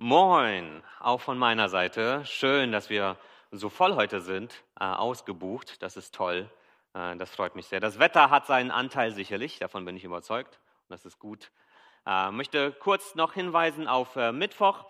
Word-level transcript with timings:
Moin, 0.00 0.84
auch 1.00 1.20
von 1.20 1.38
meiner 1.38 1.68
Seite. 1.68 2.24
Schön, 2.24 2.70
dass 2.70 2.88
wir 2.88 3.16
so 3.50 3.68
voll 3.68 3.96
heute 3.96 4.20
sind, 4.20 4.62
äh, 4.78 4.84
ausgebucht. 4.84 5.82
Das 5.82 5.96
ist 5.96 6.14
toll. 6.14 6.48
Äh, 6.94 7.16
das 7.16 7.30
freut 7.34 7.56
mich 7.56 7.66
sehr. 7.66 7.80
Das 7.80 7.98
Wetter 7.98 8.30
hat 8.30 8.46
seinen 8.46 8.70
Anteil 8.70 9.10
sicherlich, 9.10 9.58
davon 9.58 9.84
bin 9.84 9.96
ich 9.96 10.04
überzeugt. 10.04 10.60
Und 10.82 10.90
das 10.90 11.04
ist 11.04 11.18
gut. 11.18 11.50
Äh, 12.06 12.30
möchte 12.30 12.70
kurz 12.70 13.16
noch 13.16 13.32
hinweisen 13.32 13.88
auf 13.88 14.14
äh, 14.14 14.30
Mittwoch. 14.30 14.84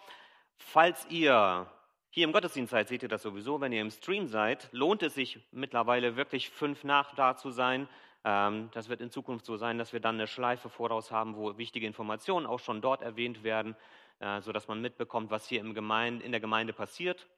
Falls 0.58 1.06
ihr 1.08 1.66
hier 2.10 2.24
im 2.24 2.32
Gottesdienst 2.32 2.72
seid, 2.72 2.88
seht 2.88 3.02
ihr 3.02 3.08
das 3.08 3.22
sowieso. 3.22 3.62
Wenn 3.62 3.72
ihr 3.72 3.80
im 3.80 3.90
Stream 3.90 4.28
seid, 4.28 4.68
lohnt 4.72 5.02
es 5.02 5.14
sich 5.14 5.40
mittlerweile 5.52 6.16
wirklich 6.16 6.50
fünf 6.50 6.84
nach 6.84 7.14
da 7.14 7.34
zu 7.34 7.50
sein. 7.50 7.88
Ähm, 8.24 8.68
das 8.74 8.90
wird 8.90 9.00
in 9.00 9.10
Zukunft 9.10 9.46
so 9.46 9.56
sein, 9.56 9.78
dass 9.78 9.94
wir 9.94 10.00
dann 10.00 10.16
eine 10.16 10.26
Schleife 10.26 10.68
voraus 10.68 11.10
haben, 11.10 11.34
wo 11.34 11.56
wichtige 11.56 11.86
Informationen 11.86 12.44
auch 12.44 12.60
schon 12.60 12.82
dort 12.82 13.00
erwähnt 13.00 13.42
werden. 13.42 13.74
Äh, 14.20 14.40
sodass 14.40 14.66
man 14.66 14.80
mitbekommt, 14.80 15.30
was 15.30 15.46
hier 15.46 15.60
im 15.60 15.74
Gemeinde, 15.74 16.24
in 16.24 16.32
der 16.32 16.40
Gemeinde 16.40 16.72
passiert. 16.72 17.28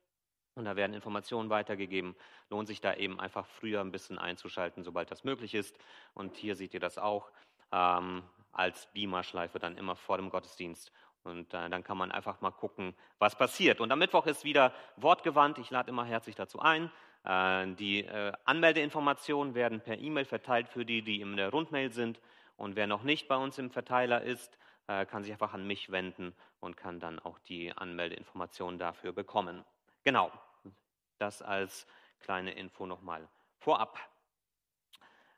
Und 0.54 0.64
da 0.64 0.76
werden 0.76 0.94
Informationen 0.94 1.50
weitergegeben. 1.50 2.16
Lohnt 2.48 2.68
sich 2.68 2.80
da 2.80 2.94
eben 2.94 3.20
einfach 3.20 3.46
früher 3.46 3.80
ein 3.80 3.92
bisschen 3.92 4.18
einzuschalten, 4.18 4.82
sobald 4.82 5.10
das 5.10 5.22
möglich 5.22 5.54
ist. 5.54 5.78
Und 6.14 6.36
hier 6.36 6.56
seht 6.56 6.74
ihr 6.74 6.80
das 6.80 6.98
auch 6.98 7.30
ähm, 7.70 8.22
als 8.52 8.86
Beamer-Schleife 8.92 9.58
dann 9.58 9.76
immer 9.76 9.94
vor 9.94 10.16
dem 10.16 10.30
Gottesdienst. 10.30 10.90
Und 11.22 11.52
äh, 11.52 11.68
dann 11.68 11.84
kann 11.84 11.98
man 11.98 12.10
einfach 12.10 12.40
mal 12.40 12.50
gucken, 12.50 12.94
was 13.18 13.36
passiert. 13.36 13.80
Und 13.80 13.92
am 13.92 13.98
Mittwoch 13.98 14.26
ist 14.26 14.44
wieder 14.44 14.72
wortgewandt. 14.96 15.58
Ich 15.58 15.70
lade 15.70 15.90
immer 15.90 16.04
herzlich 16.04 16.34
dazu 16.34 16.60
ein. 16.60 16.90
Äh, 17.24 17.74
die 17.74 18.06
äh, 18.06 18.32
Anmeldeinformationen 18.44 19.54
werden 19.54 19.82
per 19.82 19.98
E-Mail 19.98 20.24
verteilt 20.24 20.68
für 20.68 20.86
die, 20.86 21.02
die 21.02 21.20
in 21.20 21.36
der 21.36 21.50
Rundmail 21.50 21.92
sind. 21.92 22.20
Und 22.56 22.74
wer 22.76 22.86
noch 22.86 23.02
nicht 23.02 23.28
bei 23.28 23.36
uns 23.36 23.58
im 23.58 23.70
Verteiler 23.70 24.22
ist, 24.22 24.58
äh, 24.90 25.06
kann 25.06 25.22
sich 25.22 25.30
einfach 25.30 25.54
an 25.54 25.66
mich 25.66 25.92
wenden 25.92 26.34
und 26.58 26.76
kann 26.76 26.98
dann 26.98 27.20
auch 27.20 27.38
die 27.38 27.72
Anmeldeinformationen 27.72 28.76
dafür 28.76 29.12
bekommen. 29.12 29.64
Genau, 30.02 30.32
das 31.18 31.42
als 31.42 31.86
kleine 32.18 32.52
Info 32.52 32.86
nochmal 32.86 33.28
vorab. 33.58 33.98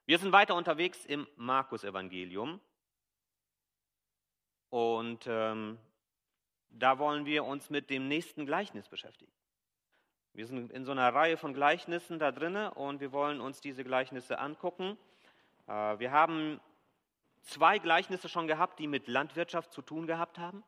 Wir 0.06 0.18
sind 0.18 0.32
weiter 0.32 0.54
unterwegs 0.54 1.04
im 1.04 1.26
Markus-Evangelium 1.36 2.60
und 4.70 5.26
ähm, 5.26 5.78
da 6.70 6.98
wollen 6.98 7.26
wir 7.26 7.44
uns 7.44 7.68
mit 7.68 7.90
dem 7.90 8.08
nächsten 8.08 8.46
Gleichnis 8.46 8.88
beschäftigen. 8.88 9.32
Wir 10.32 10.46
sind 10.46 10.72
in 10.72 10.86
so 10.86 10.92
einer 10.92 11.12
Reihe 11.12 11.36
von 11.36 11.52
Gleichnissen 11.52 12.18
da 12.18 12.32
drin 12.32 12.56
und 12.56 13.00
wir 13.00 13.12
wollen 13.12 13.42
uns 13.42 13.60
diese 13.60 13.84
Gleichnisse 13.84 14.38
angucken. 14.38 14.96
Äh, 15.66 15.98
wir 15.98 16.10
haben 16.10 16.58
zwei 17.42 17.78
Gleichnisse 17.78 18.28
schon 18.28 18.46
gehabt, 18.46 18.78
die 18.78 18.86
mit 18.86 19.08
Landwirtschaft 19.08 19.72
zu 19.72 19.82
tun 19.82 20.06
gehabt 20.06 20.38
haben. 20.38 20.64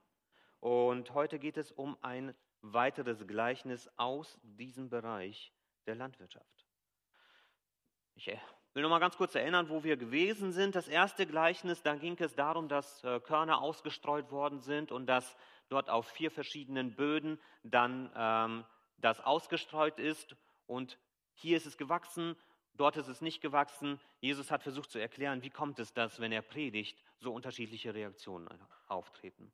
Und 0.61 1.13
heute 1.15 1.39
geht 1.39 1.57
es 1.57 1.73
um 1.73 1.97
ein 2.03 2.35
weiteres 2.63 3.27
Gleichnis 3.27 3.91
aus 3.97 4.39
diesem 4.43 4.89
Bereich 4.89 5.53
der 5.87 5.95
Landwirtschaft. 5.95 6.67
Ich 8.15 8.29
äh, 8.29 8.39
will 8.73 8.83
noch 8.83 8.91
mal 8.91 9.01
ganz 9.01 9.17
kurz 9.17 9.35
erinnern, 9.35 9.69
wo 9.69 9.85
wir 9.85 9.97
gewesen 9.97 10.53
sind. 10.53 10.75
Das 10.75 10.89
erste 10.89 11.27
Gleichnis, 11.27 11.83
da 11.83 11.97
ging 11.97 12.17
es 12.19 12.35
darum, 12.35 12.69
dass 12.69 13.03
äh, 13.05 13.21
Körner 13.21 13.61
ausgestreut 13.61 14.31
worden 14.31 14.61
sind 14.61 14.93
und 14.93 15.07
dass 15.07 15.37
dort 15.69 15.91
auf 15.91 16.07
vier 16.09 16.31
verschiedenen 16.31 16.95
Böden 16.95 17.41
dann 17.63 18.11
ähm, 18.17 18.65
das 18.99 19.21
ausgestreut 19.21 19.99
ist. 19.99 20.37
Und 20.67 20.99
hier 21.35 21.57
ist 21.57 21.67
es 21.67 21.77
gewachsen 21.77 22.37
Dort 22.77 22.97
ist 22.97 23.09
es 23.09 23.21
nicht 23.21 23.41
gewachsen. 23.41 24.01
Jesus 24.21 24.51
hat 24.51 24.63
versucht 24.63 24.91
zu 24.91 24.99
erklären, 24.99 25.43
wie 25.43 25.51
kommt 25.51 25.79
es, 25.79 25.93
dass, 25.93 26.19
wenn 26.21 26.33
er 26.33 26.43
predigt, 26.43 26.99
so 27.19 27.33
unterschiedliche 27.33 27.95
Reaktionen 27.95 28.49
auftreten. 28.89 29.53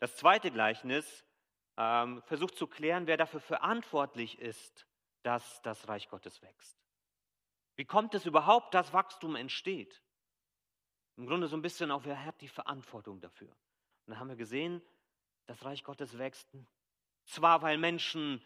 Das 0.00 0.16
zweite 0.16 0.50
Gleichnis 0.50 1.24
ähm, 1.76 2.22
versucht 2.22 2.56
zu 2.56 2.66
klären, 2.66 3.06
wer 3.06 3.16
dafür 3.16 3.40
verantwortlich 3.40 4.38
ist, 4.38 4.86
dass 5.22 5.62
das 5.62 5.88
Reich 5.88 6.08
Gottes 6.08 6.42
wächst. 6.42 6.76
Wie 7.76 7.84
kommt 7.84 8.14
es 8.14 8.26
überhaupt, 8.26 8.74
dass 8.74 8.92
Wachstum 8.92 9.36
entsteht? 9.36 10.02
Im 11.16 11.26
Grunde 11.26 11.46
so 11.46 11.56
ein 11.56 11.62
bisschen 11.62 11.90
auch, 11.90 12.04
wer 12.04 12.24
hat 12.24 12.40
die 12.40 12.48
Verantwortung 12.48 13.20
dafür? 13.20 13.50
Und 14.06 14.12
da 14.12 14.18
haben 14.18 14.28
wir 14.28 14.36
gesehen, 14.36 14.82
das 15.46 15.64
Reich 15.64 15.84
Gottes 15.84 16.18
wächst 16.18 16.48
zwar, 17.26 17.62
weil 17.62 17.78
Menschen 17.78 18.44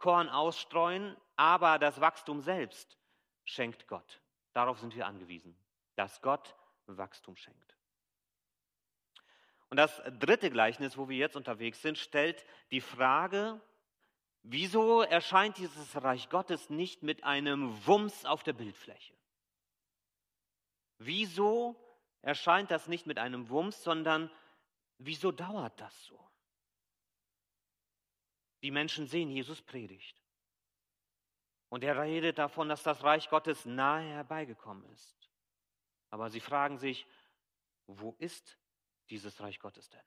Korn 0.00 0.28
ausstreuen, 0.28 1.16
aber 1.36 1.78
das 1.78 2.00
Wachstum 2.00 2.40
selbst 2.40 2.98
schenkt 3.44 3.86
Gott. 3.86 4.20
Darauf 4.52 4.80
sind 4.80 4.96
wir 4.96 5.06
angewiesen, 5.06 5.56
dass 5.94 6.20
Gott 6.20 6.56
Wachstum 6.86 7.36
schenkt. 7.36 7.76
Und 9.68 9.76
das 9.76 10.02
dritte 10.18 10.50
Gleichnis, 10.50 10.96
wo 10.96 11.08
wir 11.08 11.16
jetzt 11.16 11.36
unterwegs 11.36 11.80
sind, 11.80 11.96
stellt 11.96 12.44
die 12.72 12.80
Frage, 12.80 13.60
wieso 14.42 15.02
erscheint 15.02 15.58
dieses 15.58 16.02
Reich 16.02 16.28
Gottes 16.28 16.70
nicht 16.70 17.04
mit 17.04 17.22
einem 17.22 17.86
Wumms 17.86 18.24
auf 18.24 18.42
der 18.42 18.54
Bildfläche? 18.54 19.14
Wieso 20.98 21.76
erscheint 22.20 22.70
das 22.70 22.88
nicht 22.88 23.06
mit 23.06 23.18
einem 23.18 23.48
Wumms, 23.48 23.82
sondern 23.82 24.30
wieso 24.98 25.30
dauert 25.30 25.80
das 25.80 26.04
so? 26.04 26.29
Die 28.62 28.70
Menschen 28.70 29.06
sehen, 29.06 29.30
Jesus 29.30 29.62
predigt. 29.62 30.20
Und 31.70 31.84
er 31.84 32.00
redet 32.00 32.38
davon, 32.38 32.68
dass 32.68 32.82
das 32.82 33.02
Reich 33.04 33.30
Gottes 33.30 33.64
nahe 33.64 34.02
herbeigekommen 34.02 34.84
ist. 34.92 35.30
Aber 36.10 36.28
sie 36.28 36.40
fragen 36.40 36.78
sich, 36.78 37.06
wo 37.86 38.16
ist 38.18 38.58
dieses 39.08 39.40
Reich 39.40 39.60
Gottes 39.60 39.88
denn? 39.88 40.00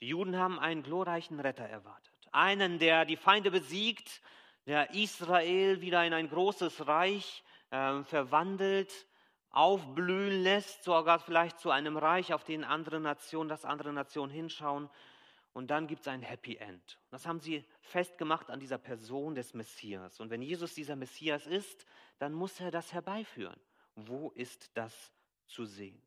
Die 0.00 0.08
Juden 0.08 0.36
haben 0.36 0.58
einen 0.58 0.82
glorreichen 0.82 1.38
Retter 1.40 1.64
erwartet. 1.64 2.14
Einen, 2.32 2.78
der 2.78 3.04
die 3.04 3.16
Feinde 3.16 3.50
besiegt, 3.50 4.22
der 4.66 4.90
Israel 4.94 5.80
wieder 5.80 6.04
in 6.04 6.12
ein 6.12 6.28
großes 6.28 6.86
Reich 6.86 7.44
äh, 7.70 8.02
verwandelt, 8.02 9.06
aufblühen 9.50 10.42
lässt, 10.42 10.84
sogar 10.84 11.18
vielleicht 11.18 11.58
zu 11.58 11.70
einem 11.70 11.96
Reich, 11.96 12.32
auf 12.32 12.44
den 12.44 12.64
andere 12.64 13.00
Nationen, 13.00 13.48
das 13.48 13.64
andere 13.64 13.92
Nationen 13.92 14.32
hinschauen 14.32 14.88
und 15.52 15.68
dann 15.68 15.86
gibt 15.86 16.02
es 16.02 16.08
ein 16.08 16.22
Happy 16.22 16.56
End. 16.56 16.98
Das 17.10 17.26
haben 17.26 17.40
sie 17.40 17.64
festgemacht 17.80 18.50
an 18.50 18.60
dieser 18.60 18.78
Person 18.78 19.34
des 19.34 19.52
Messias. 19.54 20.20
Und 20.20 20.30
wenn 20.30 20.42
Jesus 20.42 20.74
dieser 20.74 20.96
Messias 20.96 21.46
ist, 21.46 21.86
dann 22.18 22.32
muss 22.32 22.60
er 22.60 22.70
das 22.70 22.92
herbeiführen. 22.92 23.60
Wo 23.96 24.30
ist 24.30 24.70
das 24.76 25.12
zu 25.46 25.64
sehen? 25.64 26.00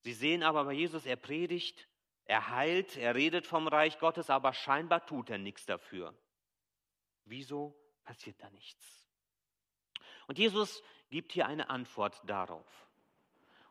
Sie 0.00 0.14
sehen 0.14 0.42
aber 0.42 0.64
bei 0.64 0.72
Jesus, 0.72 1.04
er 1.04 1.16
predigt, 1.16 1.88
er 2.24 2.50
heilt, 2.50 2.96
er 2.96 3.14
redet 3.14 3.46
vom 3.46 3.68
Reich 3.68 3.98
Gottes, 3.98 4.30
aber 4.30 4.52
scheinbar 4.52 5.04
tut 5.04 5.30
er 5.30 5.38
nichts 5.38 5.66
dafür. 5.66 6.16
Wieso 7.24 7.76
passiert 8.04 8.40
da 8.40 8.48
nichts? 8.50 9.06
Und 10.26 10.38
Jesus 10.38 10.82
gibt 11.10 11.32
hier 11.32 11.46
eine 11.46 11.70
Antwort 11.70 12.20
darauf. 12.24 12.85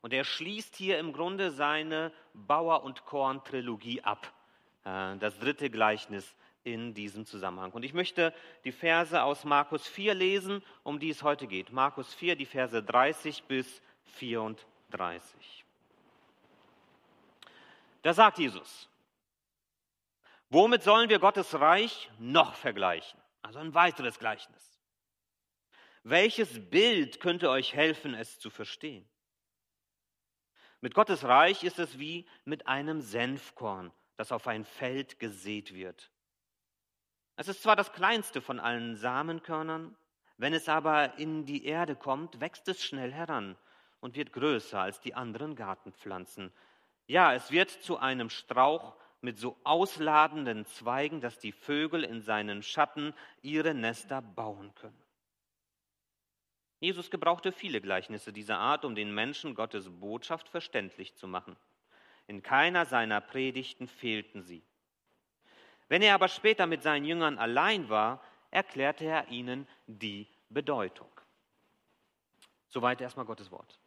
Und 0.05 0.13
er 0.13 0.23
schließt 0.23 0.75
hier 0.75 0.99
im 0.99 1.13
Grunde 1.13 1.49
seine 1.49 2.11
Bauer- 2.35 2.83
und 2.83 3.05
Korn-Trilogie 3.05 4.03
ab. 4.03 4.31
Äh, 4.83 5.17
das 5.17 5.39
dritte 5.39 5.71
Gleichnis 5.71 6.35
in 6.63 6.93
diesem 6.93 7.25
Zusammenhang. 7.25 7.71
Und 7.71 7.81
ich 7.81 7.95
möchte 7.95 8.31
die 8.65 8.71
Verse 8.71 9.23
aus 9.23 9.45
Markus 9.45 9.87
4 9.87 10.13
lesen, 10.13 10.61
um 10.83 10.99
die 10.99 11.09
es 11.09 11.23
heute 11.23 11.47
geht. 11.47 11.71
Markus 11.71 12.13
4, 12.13 12.35
die 12.35 12.45
Verse 12.45 12.83
30 12.83 13.45
bis 13.45 13.81
34. 14.03 15.65
Da 18.03 18.13
sagt 18.13 18.37
Jesus, 18.37 18.87
womit 20.51 20.83
sollen 20.83 21.09
wir 21.09 21.17
Gottes 21.17 21.59
Reich 21.59 22.11
noch 22.19 22.53
vergleichen? 22.53 23.19
Also 23.41 23.57
ein 23.57 23.73
weiteres 23.73 24.19
Gleichnis. 24.19 24.79
Welches 26.03 26.69
Bild 26.69 27.19
könnte 27.19 27.49
euch 27.49 27.73
helfen, 27.73 28.13
es 28.13 28.37
zu 28.37 28.51
verstehen? 28.51 29.09
Mit 30.85 30.93
Gottes 30.93 31.23
Reich 31.23 31.63
ist 31.63 31.79
es 31.79 31.97
wie 31.97 32.27
mit 32.43 32.67
einem 32.67 33.01
Senfkorn, 33.01 33.91
das 34.17 34.31
auf 34.31 34.45
ein 34.45 34.65
Feld 34.65 35.17
gesät 35.17 35.73
wird. 35.73 36.11
Es 37.37 37.47
ist 37.47 37.63
zwar 37.63 37.75
das 37.75 37.91
kleinste 37.91 38.39
von 38.39 38.59
allen 38.59 38.95
Samenkörnern, 38.95 39.97
wenn 40.37 40.53
es 40.53 40.69
aber 40.69 41.17
in 41.17 41.43
die 41.43 41.65
Erde 41.65 41.95
kommt, 41.95 42.39
wächst 42.39 42.67
es 42.67 42.83
schnell 42.83 43.11
heran 43.11 43.57
und 43.99 44.15
wird 44.15 44.31
größer 44.31 44.79
als 44.79 44.99
die 44.99 45.15
anderen 45.15 45.55
Gartenpflanzen. 45.55 46.53
Ja, 47.07 47.33
es 47.33 47.49
wird 47.49 47.71
zu 47.71 47.97
einem 47.97 48.29
Strauch 48.29 48.95
mit 49.21 49.39
so 49.39 49.57
ausladenden 49.63 50.67
Zweigen, 50.67 51.19
dass 51.19 51.39
die 51.39 51.51
Vögel 51.51 52.03
in 52.03 52.21
seinen 52.21 52.61
Schatten 52.61 53.15
ihre 53.41 53.73
Nester 53.73 54.21
bauen 54.21 54.71
können. 54.75 55.04
Jesus 56.79 57.09
gebrauchte 57.09 57.51
viele 57.51 57.81
Gleichnisse 57.81 58.33
dieser 58.33 58.59
Art, 58.59 58.85
um 58.85 58.95
den 58.95 59.13
Menschen 59.13 59.55
Gottes 59.55 59.89
Botschaft 59.89 60.49
verständlich 60.49 61.15
zu 61.15 61.27
machen. 61.27 61.55
In 62.27 62.43
keiner 62.43 62.85
seiner 62.85 63.21
Predigten 63.21 63.87
fehlten 63.87 64.41
sie. 64.41 64.63
Wenn 65.87 66.01
er 66.01 66.15
aber 66.15 66.27
später 66.27 66.65
mit 66.65 66.81
seinen 66.81 67.05
Jüngern 67.05 67.37
allein 67.37 67.89
war, 67.89 68.23
erklärte 68.51 69.05
er 69.05 69.27
ihnen 69.29 69.67
die 69.87 70.27
Bedeutung. 70.49 71.09
Soweit 72.67 72.99
erstmal 73.01 73.25
Gottes 73.25 73.51
Wort. 73.51 73.79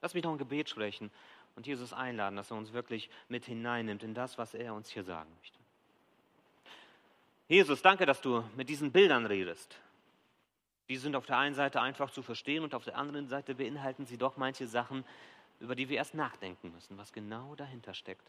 Lass 0.00 0.14
mich 0.14 0.24
noch 0.24 0.32
ein 0.32 0.38
Gebet 0.38 0.68
sprechen 0.70 1.10
und 1.56 1.66
Jesus 1.66 1.92
einladen, 1.92 2.36
dass 2.36 2.50
er 2.50 2.56
uns 2.56 2.72
wirklich 2.72 3.10
mit 3.28 3.44
hineinnimmt 3.44 4.02
in 4.02 4.14
das, 4.14 4.38
was 4.38 4.54
er 4.54 4.72
uns 4.74 4.88
hier 4.90 5.04
sagen 5.04 5.30
möchte. 5.38 5.58
Jesus, 7.48 7.82
danke, 7.82 8.06
dass 8.06 8.20
du 8.20 8.44
mit 8.56 8.68
diesen 8.68 8.92
Bildern 8.92 9.26
redest. 9.26 9.76
Die 10.90 10.96
sind 10.96 11.14
auf 11.14 11.24
der 11.24 11.38
einen 11.38 11.54
Seite 11.54 11.80
einfach 11.80 12.10
zu 12.10 12.20
verstehen 12.20 12.64
und 12.64 12.74
auf 12.74 12.82
der 12.82 12.96
anderen 12.96 13.28
Seite 13.28 13.54
beinhalten 13.54 14.06
sie 14.06 14.18
doch 14.18 14.36
manche 14.36 14.66
Sachen, 14.66 15.04
über 15.60 15.76
die 15.76 15.88
wir 15.88 15.96
erst 15.96 16.14
nachdenken 16.14 16.72
müssen, 16.72 16.98
was 16.98 17.12
genau 17.12 17.54
dahinter 17.54 17.94
steckt. 17.94 18.28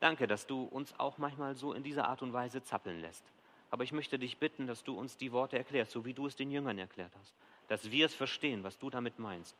Danke, 0.00 0.26
dass 0.26 0.46
du 0.46 0.62
uns 0.62 0.98
auch 0.98 1.18
manchmal 1.18 1.54
so 1.54 1.74
in 1.74 1.82
dieser 1.82 2.08
Art 2.08 2.22
und 2.22 2.32
Weise 2.32 2.62
zappeln 2.62 3.02
lässt. 3.02 3.22
Aber 3.70 3.84
ich 3.84 3.92
möchte 3.92 4.18
dich 4.18 4.38
bitten, 4.38 4.66
dass 4.66 4.82
du 4.82 4.98
uns 4.98 5.18
die 5.18 5.30
Worte 5.30 5.58
erklärst, 5.58 5.90
so 5.90 6.06
wie 6.06 6.14
du 6.14 6.26
es 6.26 6.36
den 6.36 6.50
Jüngern 6.50 6.78
erklärt 6.78 7.12
hast. 7.20 7.34
Dass 7.68 7.90
wir 7.90 8.06
es 8.06 8.14
verstehen, 8.14 8.64
was 8.64 8.78
du 8.78 8.88
damit 8.88 9.18
meinst. 9.18 9.54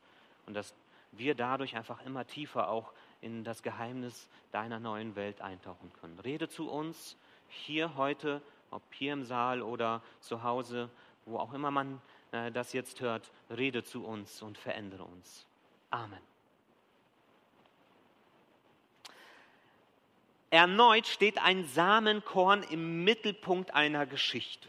Und 0.46 0.54
dass 0.54 0.74
wir 1.12 1.34
dadurch 1.34 1.76
einfach 1.76 2.02
immer 2.06 2.26
tiefer 2.26 2.70
auch 2.70 2.94
in 3.20 3.44
das 3.44 3.62
Geheimnis 3.62 4.30
deiner 4.50 4.80
neuen 4.80 5.14
Welt 5.14 5.42
eintauchen 5.42 5.92
können. 6.00 6.18
Rede 6.20 6.48
zu 6.48 6.70
uns 6.70 7.18
hier 7.48 7.96
heute, 7.96 8.40
ob 8.70 8.82
hier 8.94 9.12
im 9.12 9.24
Saal 9.24 9.60
oder 9.60 10.02
zu 10.20 10.42
Hause, 10.42 10.88
wo 11.28 11.38
auch 11.38 11.52
immer 11.52 11.70
man 11.70 12.00
äh, 12.32 12.50
das 12.50 12.72
jetzt 12.72 13.00
hört. 13.00 13.30
Rede 13.50 13.84
zu 13.84 14.04
uns 14.04 14.42
und 14.42 14.58
verändere 14.58 15.04
uns. 15.04 15.46
Amen. 15.90 16.20
Erneut 20.50 21.06
steht 21.06 21.38
ein 21.38 21.66
Samenkorn 21.66 22.62
im 22.62 23.04
Mittelpunkt 23.04 23.74
einer 23.74 24.06
Geschichte. 24.06 24.68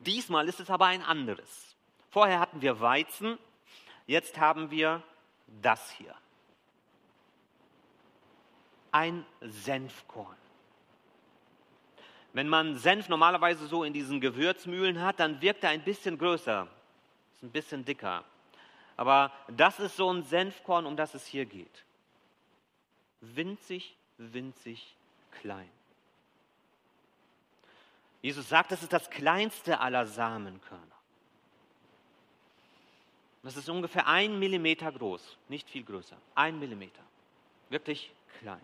Diesmal 0.00 0.48
ist 0.48 0.58
es 0.58 0.70
aber 0.70 0.86
ein 0.86 1.02
anderes. 1.02 1.76
Vorher 2.10 2.40
hatten 2.40 2.60
wir 2.60 2.80
Weizen, 2.80 3.38
jetzt 4.06 4.38
haben 4.38 4.70
wir 4.70 5.02
das 5.62 5.90
hier. 5.92 6.14
Ein 8.90 9.24
Senfkorn. 9.40 10.41
Wenn 12.32 12.48
man 12.48 12.76
Senf 12.78 13.08
normalerweise 13.08 13.66
so 13.66 13.84
in 13.84 13.92
diesen 13.92 14.20
Gewürzmühlen 14.20 15.00
hat, 15.00 15.20
dann 15.20 15.40
wirkt 15.42 15.64
er 15.64 15.70
ein 15.70 15.84
bisschen 15.84 16.16
größer, 16.16 16.66
ist 17.34 17.42
ein 17.42 17.50
bisschen 17.50 17.84
dicker. 17.84 18.24
Aber 18.96 19.32
das 19.48 19.80
ist 19.80 19.96
so 19.96 20.10
ein 20.10 20.22
Senfkorn, 20.22 20.86
um 20.86 20.96
das 20.96 21.14
es 21.14 21.26
hier 21.26 21.44
geht. 21.44 21.84
Winzig, 23.20 23.96
winzig 24.16 24.96
klein. 25.40 25.68
Jesus 28.22 28.48
sagt, 28.48 28.70
das 28.70 28.82
ist 28.82 28.92
das 28.92 29.10
kleinste 29.10 29.80
aller 29.80 30.06
Samenkörner. 30.06 30.86
Das 33.42 33.56
ist 33.56 33.68
ungefähr 33.68 34.06
ein 34.06 34.38
Millimeter 34.38 34.92
groß, 34.92 35.36
nicht 35.48 35.68
viel 35.68 35.82
größer. 35.82 36.16
Ein 36.34 36.60
Millimeter. 36.60 37.02
Wirklich 37.68 38.12
klein. 38.38 38.60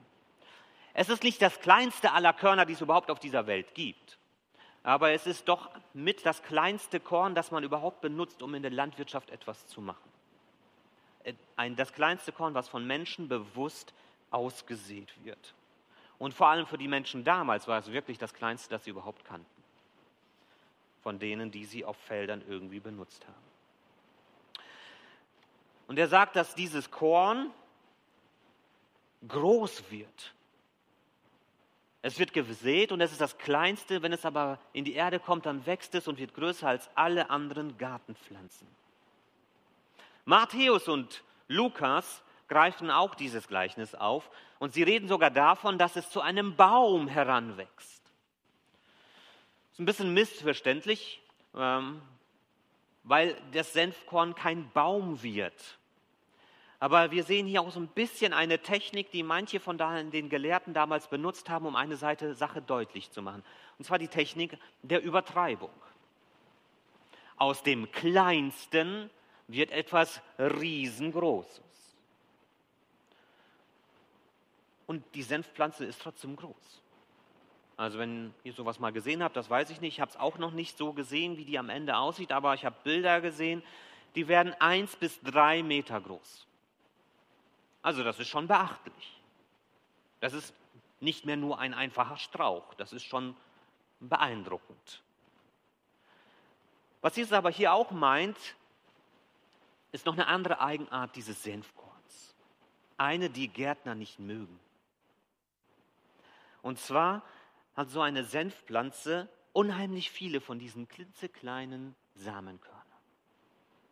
Es 0.99 1.09
ist 1.09 1.23
nicht 1.23 1.41
das 1.41 1.61
kleinste 1.61 2.11
aller 2.11 2.33
Körner, 2.33 2.67
die 2.67 2.73
es 2.73 2.81
überhaupt 2.81 3.09
auf 3.09 3.21
dieser 3.21 3.47
Welt 3.47 3.73
gibt. 3.77 4.19
Aber 4.83 5.12
es 5.12 5.29
ist 5.29 5.47
doch 5.47 5.71
mit 5.95 6.27
das 6.27 6.43
kleinste 6.43 6.99
Korn, 6.99 7.37
das 7.37 7.53
man 7.53 7.62
überhaupt 7.62 8.00
benutzt, 8.00 8.43
um 8.43 8.53
in 8.56 8.62
der 8.62 8.73
Landwirtschaft 8.73 9.31
etwas 9.31 9.65
zu 9.69 9.81
machen. 9.81 10.11
Äh, 11.23 11.35
ein, 11.55 11.77
das 11.77 11.93
kleinste 11.93 12.33
Korn, 12.33 12.53
was 12.55 12.69
von 12.69 12.85
Menschen 12.85 13.29
bewusst 13.29 13.95
ausgesät 14.33 15.12
wird. 15.23 15.55
Und 16.19 16.35
vor 16.35 16.49
allem 16.49 16.67
für 16.67 16.79
die 16.79 16.89
Menschen 16.89 17.23
damals 17.23 17.69
war 17.69 17.79
es 17.79 17.93
wirklich 17.93 18.19
das 18.19 18.35
kleinste, 18.35 18.69
das 18.69 18.83
sie 18.83 18.91
überhaupt 18.91 19.25
kannten. 19.25 19.62
Von 21.05 21.21
denen, 21.21 21.53
die 21.53 21.65
sie 21.65 21.85
auf 21.85 21.97
Feldern 21.97 22.43
irgendwie 22.49 22.81
benutzt 22.81 23.25
haben. 23.25 24.65
Und 25.87 25.97
er 25.97 26.09
sagt, 26.09 26.35
dass 26.35 26.56
dieses 26.56 26.91
Korn 26.91 27.53
groß 29.29 29.93
wird. 29.93 30.35
Es 32.00 32.19
wird 32.19 32.33
gesät 32.33 32.93
und 32.93 33.00
es 33.00 33.11
ist 33.11 33.21
das 33.21 33.39
kleinste, 33.39 34.03
wenn 34.03 34.12
es 34.12 34.25
aber 34.25 34.61
in 34.73 34.85
die 34.85 34.95
Erde 34.95 35.19
kommt, 35.19 35.47
dann 35.47 35.67
wächst 35.67 35.95
es 35.95 36.06
und 36.06 36.19
wird 36.19 36.35
größer 36.35 36.69
als 36.69 36.89
alle 36.95 37.29
anderen 37.31 37.77
Gartenpflanzen. 37.77 38.69
Matthäus 40.25 40.87
und 40.89 41.25
Lukas 41.49 42.23
greifen 42.47 42.91
auch 42.91 43.15
dieses 43.15 43.49
Gleichnis 43.49 43.95
auf 43.95 44.31
und 44.59 44.73
sie 44.75 44.83
reden 44.83 45.09
sogar 45.09 45.31
davon, 45.31 45.79
dass 45.79 45.97
es 45.97 46.11
zu 46.11 46.21
einem 46.21 46.55
Baum 46.55 47.09
heranwächst. 47.09 48.03
Das 48.05 49.73
ist 49.73 49.79
ein 49.81 49.87
bisschen 49.87 50.15
missverständlich, 50.15 51.21
ähm, 51.55 52.00
weil 53.03 53.37
das 53.53 53.73
Senfkorn 53.73 54.35
kein 54.35 54.71
Baum 54.71 55.23
wird. 55.23 55.77
Aber 56.80 57.10
wir 57.10 57.25
sehen 57.25 57.46
hier 57.46 57.60
auch 57.60 57.72
so 57.72 57.80
ein 57.80 57.88
bisschen 57.88 58.32
eine 58.32 58.60
Technik, 58.60 59.10
die 59.10 59.25
manche 59.25 59.58
von 59.58 59.78
den 59.78 60.28
Gelehrten 60.28 60.75
damals 60.75 61.08
benutzt 61.08 61.50
haben, 61.50 61.66
um 61.66 61.75
eine 61.75 61.96
Seite 61.96 62.34
Sache 62.34 62.62
deutlich 62.62 63.10
zu 63.10 63.20
machen. 63.20 63.42
Und 63.78 63.84
zwar 63.84 63.98
die 63.98 64.08
Technik 64.08 64.58
der 64.82 65.02
Übertreibung. 65.02 65.72
Aus 67.36 67.62
dem 67.62 67.90
Kleinsten 67.90 69.10
wird 69.48 69.70
etwas 69.72 70.20
Riesengroßes. 70.38 71.62
Und 74.86 75.04
die 75.14 75.22
Senfpflanze 75.22 75.84
ist 75.84 76.00
trotzdem 76.00 76.36
groß. 76.36 76.82
Also 77.76 77.98
wenn 77.98 78.34
ihr 78.42 78.52
sowas 78.52 78.80
mal 78.80 78.90
gesehen 78.90 79.22
habt, 79.22 79.36
das 79.36 79.50
weiß 79.50 79.70
ich 79.70 79.80
nicht. 79.80 79.94
Ich 79.94 80.00
habe 80.00 80.10
es 80.10 80.16
auch 80.16 80.38
noch 80.38 80.50
nicht 80.50 80.76
so 80.76 80.92
gesehen, 80.92 81.36
wie 81.36 81.44
die 81.44 81.58
am 81.58 81.69
Ende 81.69 81.96
aussieht, 81.96 82.32
aber 82.32 82.54
ich 82.54 82.64
habe 82.64 82.76
Bilder 82.82 83.20
gesehen, 83.20 83.62
die 84.14 84.26
werden 84.26 84.54
eins 84.58 84.96
bis 84.96 85.20
drei 85.20 85.62
Meter 85.62 86.00
groß. 86.00 86.48
Also 87.82 88.02
das 88.02 88.19
ist 88.19 88.28
schon 88.28 88.48
beachtlich. 88.48 89.20
Das 90.20 90.32
ist 90.32 90.52
nicht 91.00 91.25
mehr 91.25 91.36
nur 91.36 91.58
ein 91.58 91.75
einfacher 91.75 92.16
Strauch, 92.16 92.75
das 92.75 92.92
ist 92.92 93.04
schon 93.04 93.36
beeindruckend. 94.00 95.02
Was 97.00 97.16
Jesus 97.16 97.32
aber 97.32 97.50
hier 97.50 97.72
auch 97.72 97.92
meint, 97.92 98.36
ist 99.92 100.06
noch 100.06 100.14
eine 100.14 100.26
andere 100.26 100.60
Eigenart 100.60 101.14
dieses 101.14 101.42
Senfkorns. 101.42 102.34
Eine, 102.96 103.30
die 103.30 103.48
Gärtner 103.48 103.94
nicht 103.94 104.19
mögen. 104.19 104.58
Und 106.62 106.78
zwar 106.80 107.23
hat 107.76 107.88
so 107.88 108.00
eine 108.00 108.25
Senfpflanze 108.25 109.28
unheimlich 109.52 110.11
viele 110.11 110.40
von 110.40 110.58
diesen 110.58 110.88
klitzekleinen 110.88 111.94
Samenkörnern. 112.16 112.77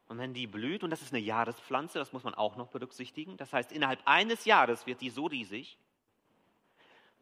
Und 0.08 0.18
wenn 0.18 0.34
die 0.34 0.46
blüht, 0.46 0.84
und 0.84 0.90
das 0.90 1.02
ist 1.02 1.12
eine 1.12 1.22
Jahrespflanze, 1.22 1.98
das 1.98 2.12
muss 2.12 2.22
man 2.22 2.34
auch 2.34 2.56
noch 2.56 2.68
berücksichtigen, 2.68 3.36
das 3.36 3.52
heißt, 3.52 3.72
innerhalb 3.72 4.00
eines 4.06 4.44
Jahres 4.44 4.86
wird 4.86 5.00
die 5.00 5.10
so 5.10 5.26
riesig, 5.26 5.78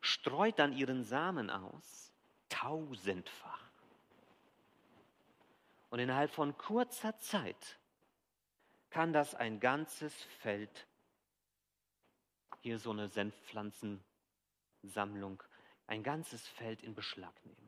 streut 0.01 0.59
dann 0.59 0.75
ihren 0.75 1.03
Samen 1.03 1.49
aus, 1.49 2.13
tausendfach. 2.51 3.71
Und 5.89 5.99
innerhalb 5.99 6.31
von 6.31 6.59
kurzer 6.59 7.19
Zeit 7.21 7.79
kann 8.91 9.13
das 9.13 9.35
ein 9.35 9.61
ganzes 9.61 10.15
Feld, 10.41 10.87
hier 12.61 12.79
so 12.79 12.91
eine 12.91 13.09
Senfpflanzensammlung, 13.09 15.43
ein 15.87 16.03
ganzes 16.03 16.47
Feld 16.49 16.83
in 16.83 16.95
Beschlag 16.95 17.35
nehmen. 17.45 17.64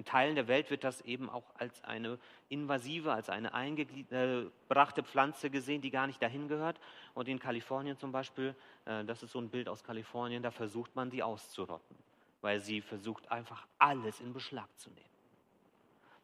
In 0.00 0.06
Teilen 0.06 0.34
der 0.34 0.48
Welt 0.48 0.70
wird 0.70 0.82
das 0.82 1.02
eben 1.02 1.28
auch 1.28 1.44
als 1.58 1.84
eine 1.84 2.18
invasive, 2.48 3.12
als 3.12 3.28
eine 3.28 3.52
eingebrachte 3.52 5.02
Pflanze 5.02 5.50
gesehen, 5.50 5.82
die 5.82 5.90
gar 5.90 6.06
nicht 6.06 6.22
dahin 6.22 6.48
gehört. 6.48 6.80
Und 7.12 7.28
in 7.28 7.38
Kalifornien 7.38 7.98
zum 7.98 8.10
Beispiel, 8.10 8.56
äh, 8.86 9.04
das 9.04 9.22
ist 9.22 9.32
so 9.32 9.38
ein 9.38 9.50
Bild 9.50 9.68
aus 9.68 9.84
Kalifornien, 9.84 10.42
da 10.42 10.50
versucht 10.50 10.96
man 10.96 11.10
die 11.10 11.22
auszurotten, 11.22 11.94
weil 12.40 12.60
sie 12.60 12.80
versucht 12.80 13.30
einfach 13.30 13.66
alles 13.78 14.22
in 14.22 14.32
Beschlag 14.32 14.70
zu 14.78 14.88
nehmen. 14.88 15.10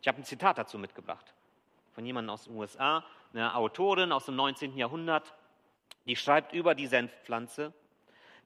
Ich 0.01 0.09
habe 0.09 0.23
ein 0.23 0.25
Zitat 0.25 0.57
dazu 0.57 0.79
mitgebracht 0.79 1.35
von 1.93 2.07
jemandem 2.07 2.31
aus 2.31 2.45
den 2.45 2.57
USA, 2.57 3.05
eine 3.35 3.55
Autorin 3.55 4.11
aus 4.11 4.25
dem 4.25 4.37
19. 4.37 4.75
Jahrhundert, 4.79 5.35
die 6.07 6.17
schreibt 6.17 6.55
über 6.55 6.75
die 6.75 6.87
Senfpflanze, 6.87 7.75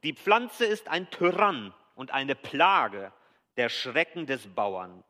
die 0.02 0.12
Pflanze 0.12 0.64
ist 0.64 0.88
ein 0.88 1.08
Tyrann 1.08 1.72
und 1.94 2.10
eine 2.10 2.34
Plage, 2.34 3.12
der 3.56 3.68
Schrecken 3.68 4.26
des 4.26 4.52
Bauern. 4.52 5.04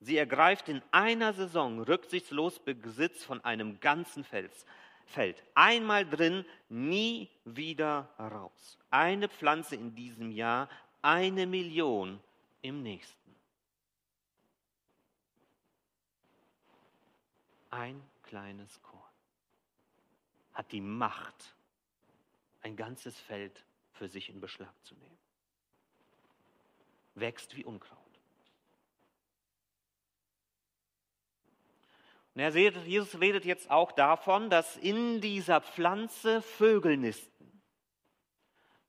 Sie 0.00 0.16
ergreift 0.16 0.68
in 0.68 0.82
einer 0.90 1.34
Saison 1.34 1.82
rücksichtslos 1.82 2.58
Besitz 2.58 3.22
von 3.22 3.44
einem 3.44 3.80
ganzen 3.80 4.24
Fels, 4.24 4.64
Feld. 5.04 5.42
Einmal 5.54 6.08
drin, 6.08 6.44
nie 6.68 7.28
wieder 7.44 8.08
raus. 8.18 8.78
Eine 8.90 9.28
Pflanze 9.28 9.76
in 9.76 9.94
diesem 9.94 10.30
Jahr, 10.30 10.68
eine 11.02 11.46
Million 11.46 12.20
im 12.62 12.82
nächsten. 12.82 13.36
Ein 17.70 18.02
kleines 18.22 18.80
Korn 18.82 19.00
hat 20.54 20.72
die 20.72 20.80
Macht, 20.80 21.54
ein 22.62 22.76
ganzes 22.76 23.18
Feld 23.18 23.64
für 23.92 24.08
sich 24.08 24.28
in 24.28 24.40
Beschlag 24.40 24.74
zu 24.82 24.94
nehmen. 24.94 25.18
Wächst 27.14 27.56
wie 27.56 27.64
Unkraut. 27.64 27.99
Und 32.34 32.42
er 32.42 32.54
redet, 32.54 32.86
Jesus 32.86 33.20
redet 33.20 33.44
jetzt 33.44 33.70
auch 33.70 33.92
davon, 33.92 34.50
dass 34.50 34.76
in 34.76 35.20
dieser 35.20 35.60
Pflanze 35.60 36.42
Vögel 36.42 36.96
nisten. 36.96 37.62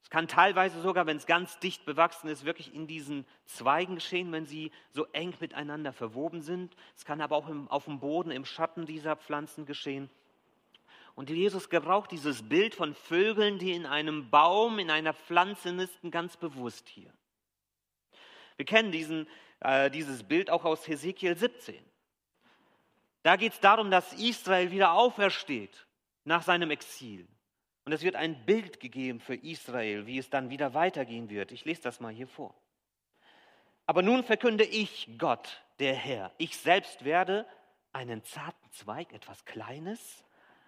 Es 0.03 0.09
kann 0.09 0.27
teilweise 0.27 0.81
sogar, 0.81 1.05
wenn 1.05 1.17
es 1.17 1.25
ganz 1.25 1.57
dicht 1.59 1.85
bewachsen 1.85 2.27
ist, 2.27 2.45
wirklich 2.45 2.73
in 2.73 2.85
diesen 2.85 3.25
Zweigen 3.45 3.95
geschehen, 3.95 4.31
wenn 4.31 4.45
sie 4.45 4.71
so 4.91 5.05
eng 5.13 5.33
miteinander 5.39 5.93
verwoben 5.93 6.41
sind. 6.41 6.75
Es 6.95 7.05
kann 7.05 7.21
aber 7.21 7.35
auch 7.35 7.47
im, 7.47 7.67
auf 7.69 7.85
dem 7.85 7.99
Boden, 7.99 8.29
im 8.29 8.45
Schatten 8.45 8.85
dieser 8.85 9.15
Pflanzen 9.15 9.65
geschehen. 9.65 10.09
Und 11.15 11.29
Jesus 11.29 11.69
gebraucht 11.69 12.11
dieses 12.11 12.47
Bild 12.47 12.75
von 12.75 12.93
Vögeln, 12.93 13.57
die 13.57 13.73
in 13.73 13.85
einem 13.85 14.29
Baum, 14.29 14.79
in 14.79 14.89
einer 14.89 15.13
Pflanze 15.13 15.73
nisten, 15.73 16.11
ganz 16.11 16.37
bewusst 16.37 16.87
hier. 16.89 17.11
Wir 18.55 18.65
kennen 18.65 18.91
diesen, 18.91 19.27
äh, 19.59 19.89
dieses 19.89 20.23
Bild 20.23 20.49
auch 20.49 20.65
aus 20.65 20.87
Hesekiel 20.87 21.35
17. 21.35 21.90
Da 23.23 23.35
geht 23.35 23.53
es 23.53 23.59
darum, 23.59 23.91
dass 23.91 24.13
Israel 24.13 24.71
wieder 24.71 24.93
aufersteht 24.93 25.87
nach 26.23 26.43
seinem 26.43 26.71
Exil. 26.71 27.27
Und 27.85 27.93
es 27.93 28.03
wird 28.03 28.15
ein 28.15 28.45
Bild 28.45 28.79
gegeben 28.79 29.19
für 29.19 29.35
Israel, 29.35 30.05
wie 30.05 30.17
es 30.17 30.29
dann 30.29 30.49
wieder 30.49 30.73
weitergehen 30.73 31.29
wird. 31.29 31.51
Ich 31.51 31.65
lese 31.65 31.81
das 31.81 31.99
mal 31.99 32.13
hier 32.13 32.27
vor. 32.27 32.55
Aber 33.85 34.01
nun 34.01 34.23
verkünde 34.23 34.63
ich 34.63 35.09
Gott, 35.17 35.63
der 35.79 35.95
Herr. 35.95 36.31
Ich 36.37 36.57
selbst 36.57 37.03
werde 37.03 37.45
einen 37.91 38.23
zarten 38.23 38.71
Zweig, 38.71 39.13
etwas 39.13 39.45
Kleines, 39.45 40.23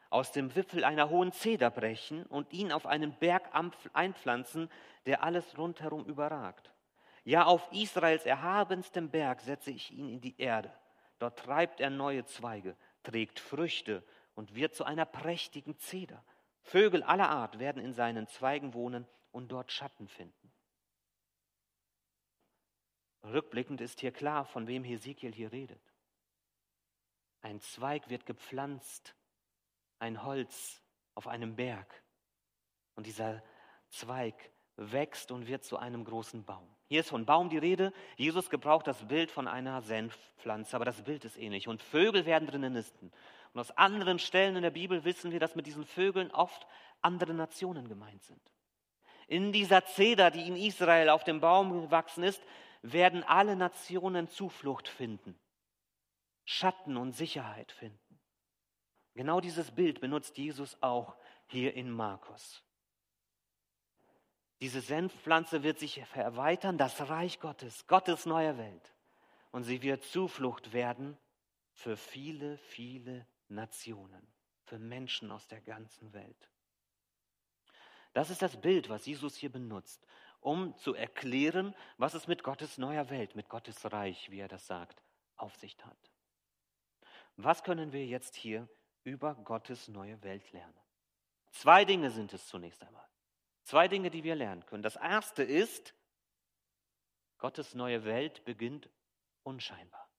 aus 0.10 0.32
dem 0.32 0.56
Wipfel 0.56 0.84
einer 0.84 1.10
hohen 1.10 1.32
Zeder 1.32 1.72
brechen 1.72 2.26
und 2.26 2.52
ihn 2.54 2.72
auf 2.72 2.86
einen 2.86 3.14
Berg 3.14 3.50
einpflanzen, 3.94 4.70
der 5.06 5.24
alles 5.24 5.58
rundherum 5.58 6.06
überragt. 6.06 6.72
Ja, 7.24 7.46
auf 7.46 7.68
Israels 7.72 8.26
erhabenstem 8.26 9.10
Berg 9.10 9.42
setze 9.42 9.72
ich 9.72 9.92
ihn 9.92 10.10
in 10.10 10.22
die 10.22 10.40
Erde. 10.40 10.72
Dort 11.24 11.40
treibt 11.40 11.80
er 11.80 11.90
neue 11.90 12.26
Zweige, 12.26 12.76
trägt 13.02 13.40
Früchte 13.40 14.04
und 14.36 14.56
wird 14.56 14.76
zu 14.76 14.84
einer 14.84 15.06
prächtigen 15.06 15.78
Zeder. 15.78 16.22
Vögel 16.64 17.02
aller 17.02 17.30
Art 17.30 17.60
werden 17.60 17.82
in 17.82 17.94
seinen 17.94 18.28
Zweigen 18.28 18.74
wohnen 18.74 19.08
und 19.32 19.48
dort 19.48 19.72
Schatten 19.72 20.10
finden. 20.10 20.52
Rückblickend 23.24 23.80
ist 23.80 24.02
hier 24.02 24.12
klar, 24.12 24.44
von 24.44 24.68
wem 24.68 24.84
Hesekiel 24.84 25.34
hier 25.34 25.54
redet. 25.54 25.82
Ein 27.40 27.62
Zweig 27.62 28.10
wird 28.10 28.26
gepflanzt, 28.26 29.16
ein 30.00 30.24
Holz 30.24 30.82
auf 31.16 31.28
einem 31.30 31.56
Berg. 31.56 32.04
Und 32.96 33.08
dieser 33.08 33.42
Zweig 33.88 34.52
wächst 34.76 35.32
und 35.32 35.48
wird 35.48 35.64
zu 35.64 35.78
einem 35.78 36.04
großen 36.04 36.44
Baum. 36.44 36.68
Hier 36.88 37.02
ist 37.02 37.10
von 37.10 37.26
Baum 37.26 37.50
die 37.50 37.58
Rede. 37.58 37.94
Jesus 38.18 38.50
gebraucht 38.50 38.88
das 38.88 39.08
Bild 39.08 39.32
von 39.32 39.48
einer 39.48 39.82
Senfpflanze, 39.82 40.76
aber 40.76 40.86
das 40.86 41.02
Bild 41.04 41.26
ist 41.26 41.38
ähnlich. 41.38 41.68
Und 41.68 41.82
Vögel 41.82 42.26
werden 42.26 42.48
drinnen 42.48 42.74
nisten. 42.74 43.12
Und 43.54 43.60
aus 43.60 43.72
anderen 43.72 44.20
Stellen 44.20 44.56
in 44.56 44.64
der 44.64 44.72
Bibel 44.72 45.04
wissen 45.04 45.32
wir, 45.32 45.40
dass 45.40 45.56
mit 45.56 45.68
diesen 45.68 45.86
Vögeln 45.86 46.32
oft 46.32 46.66
andere 47.02 47.34
Nationen 47.34 47.88
gemeint 47.88 48.24
sind. 48.24 48.42
In 49.28 49.52
dieser 49.52 49.86
Zeder, 49.86 50.32
die 50.32 50.48
in 50.48 50.56
Israel 50.56 51.10
auf 51.10 51.24
dem 51.24 51.40
Baum 51.40 51.82
gewachsen 51.82 52.24
ist, 52.24 52.42
werden 52.82 53.24
alle 53.24 53.56
Nationen 53.56 54.28
Zuflucht 54.28 54.88
finden, 54.88 55.40
Schatten 56.44 56.98
und 56.98 57.14
Sicherheit 57.14 57.72
finden. 57.72 58.20
Genau 59.16 59.40
dieses 59.40 59.72
Bild 59.72 60.02
benutzt 60.02 60.38
Jesus 60.38 60.82
auch 60.82 61.16
hier 61.48 61.76
in 61.76 61.92
Markus. 61.92 62.63
Diese 64.64 64.80
Senfpflanze 64.80 65.62
wird 65.62 65.78
sich 65.78 65.98
erweitern, 66.14 66.78
das 66.78 67.10
Reich 67.10 67.42
Gottes, 67.42 67.86
Gottes 67.86 68.26
neue 68.26 68.58
Welt. 68.58 68.94
Und 69.52 69.66
sie 69.66 69.82
wird 69.82 70.06
Zuflucht 70.06 70.72
werden 70.72 71.18
für 71.74 71.98
viele, 71.98 72.58
viele 72.60 73.28
Nationen, 73.50 74.26
für 74.64 74.80
Menschen 74.80 75.32
aus 75.32 75.50
der 75.50 75.60
ganzen 75.60 76.14
Welt. 76.14 76.50
Das 78.14 78.30
ist 78.30 78.42
das 78.42 78.62
Bild, 78.62 78.88
was 78.88 79.06
Jesus 79.06 79.36
hier 79.36 79.52
benutzt, 79.52 80.08
um 80.40 80.78
zu 80.78 80.94
erklären, 80.94 81.76
was 81.98 82.14
es 82.14 82.28
mit 82.28 82.42
Gottes 82.42 82.78
neuer 82.78 83.10
Welt, 83.10 83.36
mit 83.36 83.50
Gottes 83.50 83.92
Reich, 83.92 84.32
wie 84.32 84.40
er 84.40 84.48
das 84.48 84.66
sagt, 84.66 85.04
auf 85.36 85.54
sich 85.58 85.76
hat. 85.84 86.10
Was 87.36 87.66
können 87.66 87.92
wir 87.92 88.06
jetzt 88.06 88.34
hier 88.34 88.70
über 89.04 89.36
Gottes 89.36 89.90
neue 89.90 90.24
Welt 90.24 90.54
lernen? 90.54 90.80
Zwei 91.52 91.84
Dinge 91.84 92.12
sind 92.12 92.32
es 92.32 92.48
zunächst 92.48 92.82
einmal. 92.82 93.04
Zwei 93.64 93.88
Dinge, 93.88 94.10
die 94.10 94.24
wir 94.24 94.36
lernen 94.36 94.66
können. 94.66 94.84
Das 94.84 94.96
erste 94.96 95.44
ist, 95.44 95.96
Gottes 97.38 97.76
neue 97.76 98.06
Welt 98.06 98.44
beginnt 98.46 98.90
unscheinbar. 99.44 100.10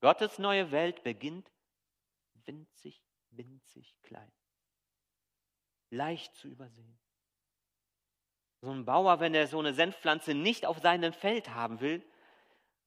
Gottes 0.00 0.38
neue 0.38 0.70
Welt 0.70 1.02
beginnt 1.04 1.50
winzig, 2.44 3.02
winzig 3.30 3.94
klein. 4.02 4.32
Leicht 5.90 6.34
zu 6.34 6.48
übersehen. 6.48 6.98
So 8.60 8.70
ein 8.70 8.84
Bauer, 8.84 9.20
wenn 9.20 9.34
er 9.34 9.46
so 9.46 9.58
eine 9.58 9.74
Senfpflanze 9.74 10.34
nicht 10.34 10.66
auf 10.66 10.78
seinem 10.78 11.12
Feld 11.12 11.50
haben 11.50 11.80
will, 11.80 12.04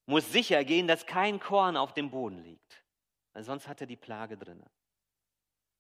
muss 0.05 0.31
sicher 0.31 0.63
gehen, 0.63 0.87
dass 0.87 1.05
kein 1.05 1.39
Korn 1.39 1.77
auf 1.77 1.93
dem 1.93 2.11
Boden 2.11 2.43
liegt. 2.43 2.85
Weil 3.33 3.43
sonst 3.43 3.67
hat 3.67 3.81
er 3.81 3.87
die 3.87 3.97
Plage 3.97 4.37
drin. 4.37 4.63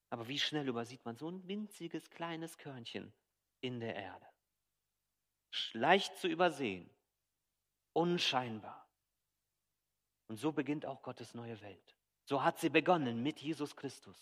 Aber 0.09 0.27
wie 0.27 0.39
schnell 0.39 0.67
übersieht 0.67 1.03
man 1.05 1.15
so 1.17 1.29
ein 1.29 1.47
winziges 1.47 2.09
kleines 2.09 2.57
Körnchen 2.57 3.13
in 3.61 3.79
der 3.79 3.95
Erde? 3.95 4.25
Leicht 5.73 6.15
zu 6.17 6.27
übersehen, 6.27 6.89
unscheinbar. 7.93 8.87
Und 10.27 10.37
so 10.37 10.51
beginnt 10.51 10.85
auch 10.85 11.01
Gottes 11.01 11.33
neue 11.33 11.59
Welt. 11.61 11.95
So 12.25 12.43
hat 12.43 12.59
sie 12.59 12.69
begonnen 12.69 13.21
mit 13.21 13.39
Jesus 13.39 13.75
Christus. 13.75 14.17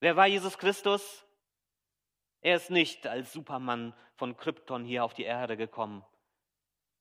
Wer 0.00 0.16
war 0.16 0.26
Jesus 0.26 0.58
Christus? 0.58 1.26
Er 2.40 2.56
ist 2.56 2.70
nicht 2.70 3.06
als 3.06 3.32
Supermann 3.32 3.94
von 4.14 4.36
Krypton 4.36 4.84
hier 4.84 5.04
auf 5.04 5.14
die 5.14 5.24
Erde 5.24 5.56
gekommen. 5.56 6.04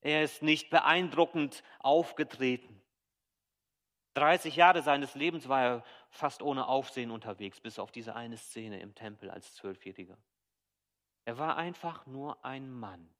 Er 0.02 0.24
ist 0.24 0.42
nicht 0.42 0.70
beeindruckend 0.70 1.64
aufgetreten. 1.80 2.82
30 4.16 4.56
Jahre 4.56 4.82
seines 4.82 5.16
Lebens 5.16 5.48
war 5.48 5.62
er 5.62 5.84
fast 6.10 6.42
ohne 6.42 6.68
Aufsehen 6.68 7.12
unterwegs, 7.12 7.62
bis 7.62 7.80
auf 7.80 7.92
diese 7.92 8.16
eine 8.16 8.38
Szene 8.38 8.80
im 8.80 8.96
Tempel 8.96 9.30
als 9.30 9.54
Zwölfjähriger. 9.56 10.18
Er 11.26 11.38
war 11.38 11.58
einfach 11.58 12.06
nur 12.06 12.44
ein 12.44 12.72
Mann, 12.72 13.14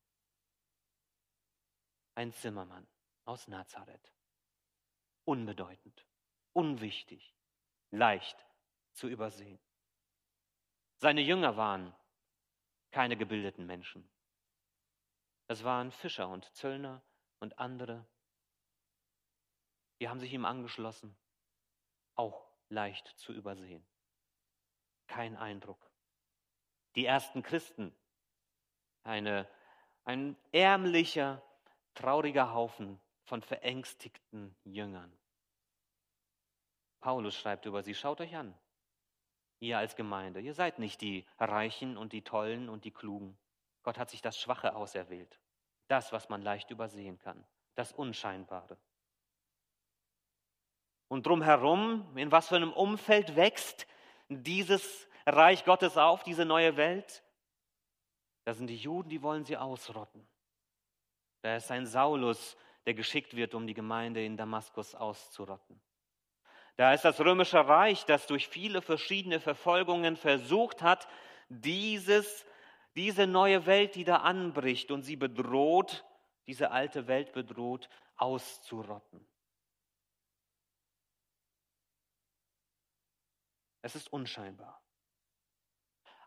ein 2.16 2.34
Zimmermann 2.34 2.88
aus 3.26 3.48
Nazareth, 3.48 4.14
unbedeutend 5.26 6.06
unwichtig, 6.56 7.36
leicht 7.92 8.46
zu 8.94 9.08
übersehen. 9.08 9.60
Seine 10.98 11.22
Jünger 11.22 11.58
waren 11.58 11.94
keine 12.92 13.18
gebildeten 13.18 13.66
Menschen. 13.66 14.10
Es 15.48 15.64
waren 15.64 15.92
Fischer 15.92 16.30
und 16.30 16.46
Zöllner 16.56 17.04
und 17.40 17.60
andere. 17.60 18.08
Die 20.00 20.10
haben 20.10 20.20
sich 20.20 20.34
ihm 20.34 20.46
angeschlossen, 20.46 21.16
auch 22.16 22.46
leicht 22.70 23.08
zu 23.18 23.34
übersehen. 23.34 23.86
Kein 25.08 25.38
Eindruck. 25.38 25.90
Die 26.96 27.06
ersten 27.06 27.44
Christen, 27.44 27.96
eine, 29.04 29.48
ein 30.04 30.36
ärmlicher, 30.52 31.42
trauriger 31.94 32.54
Haufen 32.54 33.00
von 33.24 33.42
verängstigten 33.42 34.56
Jüngern. 34.64 35.12
Paulus 37.00 37.36
schreibt 37.36 37.66
über 37.66 37.84
sie, 37.84 37.94
schaut 37.94 38.22
euch 38.22 38.36
an, 38.36 38.58
ihr 39.60 39.78
als 39.78 39.96
Gemeinde, 39.96 40.40
ihr 40.40 40.54
seid 40.54 40.80
nicht 40.80 41.02
die 41.02 41.26
Reichen 41.38 41.98
und 41.98 42.14
die 42.14 42.24
Tollen 42.24 42.70
und 42.70 42.84
die 42.84 42.92
Klugen. 42.92 43.38
Gott 43.84 44.00
hat 44.00 44.10
sich 44.10 44.22
das 44.22 44.40
Schwache 44.40 44.76
auserwählt, 44.76 45.40
das, 45.88 46.12
was 46.12 46.30
man 46.30 46.42
leicht 46.42 46.72
übersehen 46.72 47.20
kann, 47.20 47.46
das 47.76 47.94
Unscheinbare. 47.94 48.78
Und 51.08 51.26
drumherum, 51.26 52.18
in 52.18 52.32
was 52.32 52.48
für 52.48 52.56
einem 52.56 52.74
Umfeld 52.74 53.36
wächst 53.36 53.88
dieses 54.30 55.08
Reich 55.26 55.66
Gottes 55.66 55.98
auf, 55.98 56.24
diese 56.24 56.46
neue 56.46 56.78
Welt? 56.78 57.24
Da 58.46 58.54
sind 58.54 58.68
die 58.68 58.78
Juden, 58.78 59.10
die 59.10 59.22
wollen 59.22 59.46
sie 59.46 59.58
ausrotten. 59.58 60.26
Da 61.42 61.58
ist 61.58 61.72
ein 61.72 61.86
Saulus, 61.86 62.58
der 62.86 62.94
geschickt 62.94 63.36
wird, 63.36 63.54
um 63.54 63.68
die 63.68 63.74
Gemeinde 63.74 64.24
in 64.24 64.38
Damaskus 64.38 64.96
auszurotten. 64.96 65.80
Da 66.78 66.94
ist 66.94 67.06
das 67.06 67.20
römische 67.20 67.66
Reich, 67.68 68.06
das 68.06 68.28
durch 68.28 68.48
viele 68.48 68.82
verschiedene 68.82 69.40
Verfolgungen 69.40 70.18
versucht 70.18 70.82
hat, 70.82 71.08
dieses, 71.50 72.46
diese 72.96 73.28
neue 73.28 73.66
Welt, 73.66 73.96
die 73.96 74.04
da 74.04 74.18
anbricht 74.18 74.92
und 74.92 75.04
sie 75.04 75.16
bedroht, 75.16 76.06
diese 76.48 76.72
alte 76.72 77.08
Welt 77.08 77.32
bedroht, 77.32 77.90
auszurotten. 78.18 79.26
Es 83.86 83.96
ist 83.96 84.12
unscheinbar. 84.12 84.82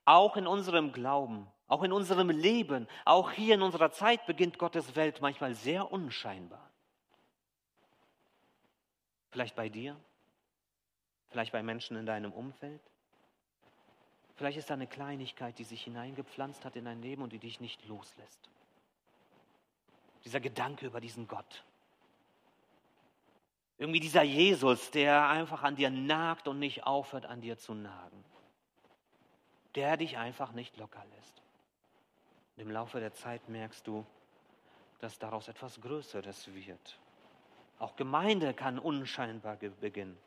Auch 0.04 0.36
in 0.36 0.46
unserem 0.46 0.92
Glauben, 0.92 1.50
auch 1.66 1.82
in 1.82 1.90
unserem 1.90 2.30
Leben, 2.30 2.86
auch 3.04 3.32
hier 3.32 3.56
in 3.56 3.62
unserer 3.62 3.90
Zeit 3.90 4.24
beginnt 4.26 4.60
Gottes 4.60 4.94
Welt 4.94 5.20
manchmal 5.20 5.56
sehr 5.56 5.90
unscheinbar. 5.90 6.70
Vielleicht 9.30 9.56
bei 9.56 9.68
dir? 9.68 9.96
Vielleicht 11.30 11.50
bei 11.50 11.64
Menschen 11.64 11.96
in 11.96 12.06
deinem 12.06 12.32
Umfeld? 12.32 12.80
Vielleicht 14.36 14.58
ist 14.58 14.70
da 14.70 14.74
eine 14.74 14.86
Kleinigkeit, 14.86 15.58
die 15.58 15.64
sich 15.64 15.82
hineingepflanzt 15.82 16.64
hat 16.64 16.76
in 16.76 16.84
dein 16.84 17.02
Leben 17.02 17.22
und 17.22 17.32
die 17.32 17.40
dich 17.40 17.58
nicht 17.58 17.84
loslässt. 17.86 18.48
Dieser 20.24 20.38
Gedanke 20.38 20.86
über 20.86 21.00
diesen 21.00 21.26
Gott. 21.26 21.64
Irgendwie 23.78 24.00
dieser 24.00 24.22
Jesus, 24.22 24.90
der 24.90 25.28
einfach 25.28 25.62
an 25.62 25.76
dir 25.76 25.90
nagt 25.90 26.48
und 26.48 26.58
nicht 26.58 26.84
aufhört, 26.84 27.26
an 27.26 27.40
dir 27.40 27.56
zu 27.56 27.74
nagen. 27.74 28.24
Der 29.76 29.96
dich 29.96 30.18
einfach 30.18 30.52
nicht 30.52 30.76
locker 30.76 31.04
lässt. 31.16 31.42
Und 32.56 32.62
im 32.62 32.70
Laufe 32.72 32.98
der 32.98 33.12
Zeit 33.12 33.48
merkst 33.48 33.86
du, 33.86 34.04
dass 34.98 35.20
daraus 35.20 35.46
etwas 35.46 35.80
Größeres 35.80 36.52
wird. 36.52 36.98
Auch 37.78 37.94
Gemeinde 37.94 38.52
kann 38.52 38.80
unscheinbar 38.80 39.56
beginnen. 39.56 40.18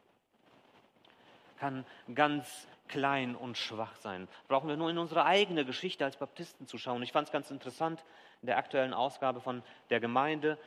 Kann 1.59 1.85
ganz 2.15 2.67
klein 2.87 3.35
und 3.35 3.57
schwach 3.57 3.95
sein. 3.97 4.29
Brauchen 4.47 4.69
wir 4.69 4.77
nur 4.77 4.89
in 4.89 4.97
unsere 4.97 5.25
eigene 5.25 5.65
Geschichte 5.65 6.05
als 6.05 6.15
Baptisten 6.15 6.67
zu 6.67 6.77
schauen. 6.77 7.03
Ich 7.03 7.11
fand 7.11 7.27
es 7.27 7.31
ganz 7.33 7.51
interessant, 7.51 8.03
in 8.41 8.47
der 8.47 8.57
aktuellen 8.57 8.93
Ausgabe 8.93 9.41
von 9.41 9.61
der 9.89 9.99
Gemeinde 9.99 10.57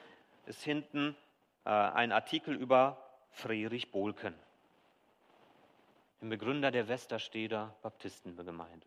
ist 0.46 0.62
hinten 0.62 1.16
äh, 1.64 1.70
ein 1.70 2.12
Artikel 2.12 2.54
über 2.54 2.98
Friedrich 3.30 3.90
Bohlken, 3.90 4.34
dem 6.20 6.28
Begründer 6.28 6.70
der 6.70 6.88
Westersteder 6.88 7.74
Baptistengemeinde. 7.82 8.86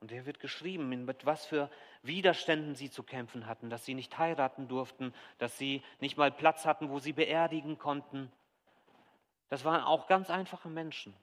Und 0.00 0.10
der 0.10 0.26
wird 0.26 0.40
geschrieben, 0.40 1.04
mit 1.04 1.24
was 1.24 1.46
für 1.46 1.70
Widerständen 2.02 2.74
sie 2.74 2.90
zu 2.90 3.02
kämpfen 3.02 3.46
hatten, 3.46 3.70
dass 3.70 3.84
sie 3.84 3.94
nicht 3.94 4.18
heiraten 4.18 4.68
durften, 4.68 5.14
dass 5.38 5.56
sie 5.56 5.82
nicht 6.00 6.18
mal 6.18 6.30
Platz 6.30 6.66
hatten, 6.66 6.90
wo 6.90 6.98
sie 6.98 7.12
beerdigen 7.12 7.78
konnten. 7.78 8.30
Das 9.48 9.64
waren 9.64 9.82
auch 9.82 10.06
ganz 10.06 10.28
einfache 10.30 10.68
Menschen. 10.68 11.14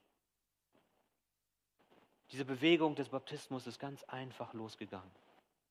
Diese 2.31 2.45
Bewegung 2.45 2.95
des 2.95 3.09
Baptismus 3.09 3.67
ist 3.67 3.77
ganz 3.77 4.03
einfach 4.05 4.53
losgegangen. 4.53 5.11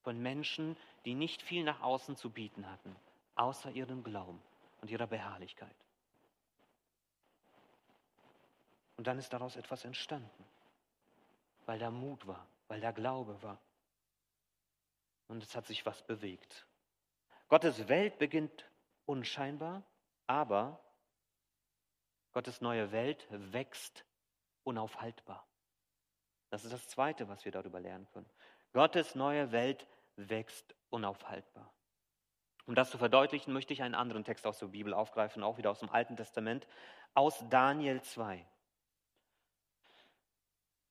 Von 0.03 0.21
Menschen, 0.21 0.77
die 1.05 1.15
nicht 1.15 1.43
viel 1.43 1.65
nach 1.65 1.81
außen 1.81 2.17
zu 2.17 2.31
bieten 2.31 2.71
hatten, 2.71 2.95
außer 3.35 3.71
ihrem 3.71 4.05
Glauben 4.05 4.41
und 4.81 4.91
ihrer 4.91 5.07
Beharrlichkeit. 5.07 5.75
Und 8.97 9.07
dann 9.07 9.19
ist 9.19 9.33
daraus 9.33 9.57
etwas 9.57 9.85
entstanden, 9.85 10.45
weil 11.67 11.79
da 11.79 11.91
Mut 11.91 12.27
war, 12.27 12.47
weil 12.69 12.81
da 12.81 12.91
Glaube 12.91 13.43
war. 13.43 13.59
Und 15.29 15.43
es 15.43 15.55
hat 15.57 15.67
sich 15.67 15.87
was 15.87 16.03
bewegt. 16.03 16.67
Gottes 17.49 17.89
Welt 17.89 18.19
beginnt 18.19 18.71
unscheinbar, 19.07 19.83
aber 20.27 20.81
Gottes 22.33 22.61
neue 22.61 22.93
Welt 22.93 23.27
wächst 23.31 24.05
unaufhaltbar. 24.65 25.47
Das 26.51 26.65
ist 26.65 26.73
das 26.73 26.89
Zweite, 26.89 27.29
was 27.29 27.45
wir 27.45 27.53
darüber 27.53 27.81
lernen 27.81 28.09
können. 28.13 28.29
Gottes 28.73 29.15
neue 29.15 29.51
Welt 29.53 29.87
wächst 30.17 30.75
unaufhaltbar. 30.91 31.73
Um 32.71 32.77
das 32.77 32.89
zu 32.89 32.99
verdeutlichen, 32.99 33.53
möchte 33.53 33.73
ich 33.73 33.83
einen 33.83 33.97
anderen 33.97 34.23
Text 34.23 34.47
aus 34.47 34.61
der 34.61 34.69
Bibel 34.69 34.95
aufgreifen, 34.95 35.43
auch 35.43 35.59
wieder 35.59 35.73
aus 35.73 35.81
dem 35.81 35.91
Alten 35.91 36.15
Testament, 36.15 36.69
aus 37.15 37.45
Daniel 37.51 38.01
2. 38.01 38.47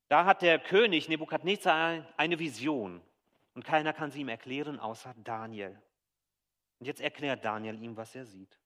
Da 0.10 0.26
hat 0.26 0.42
der 0.42 0.60
König 0.60 1.08
Nebukadnezar 1.08 2.06
eine 2.18 2.38
Vision 2.38 3.02
und 3.54 3.64
keiner 3.64 3.94
kann 3.94 4.12
sie 4.12 4.20
ihm 4.20 4.28
erklären 4.28 4.78
außer 4.78 5.16
Daniel. 5.24 5.82
Und 6.80 6.86
jetzt 6.86 7.00
erklärt 7.00 7.46
Daniel 7.46 7.82
ihm, 7.82 7.96
was 7.96 8.14
er 8.14 8.26
sieht. 8.26 8.60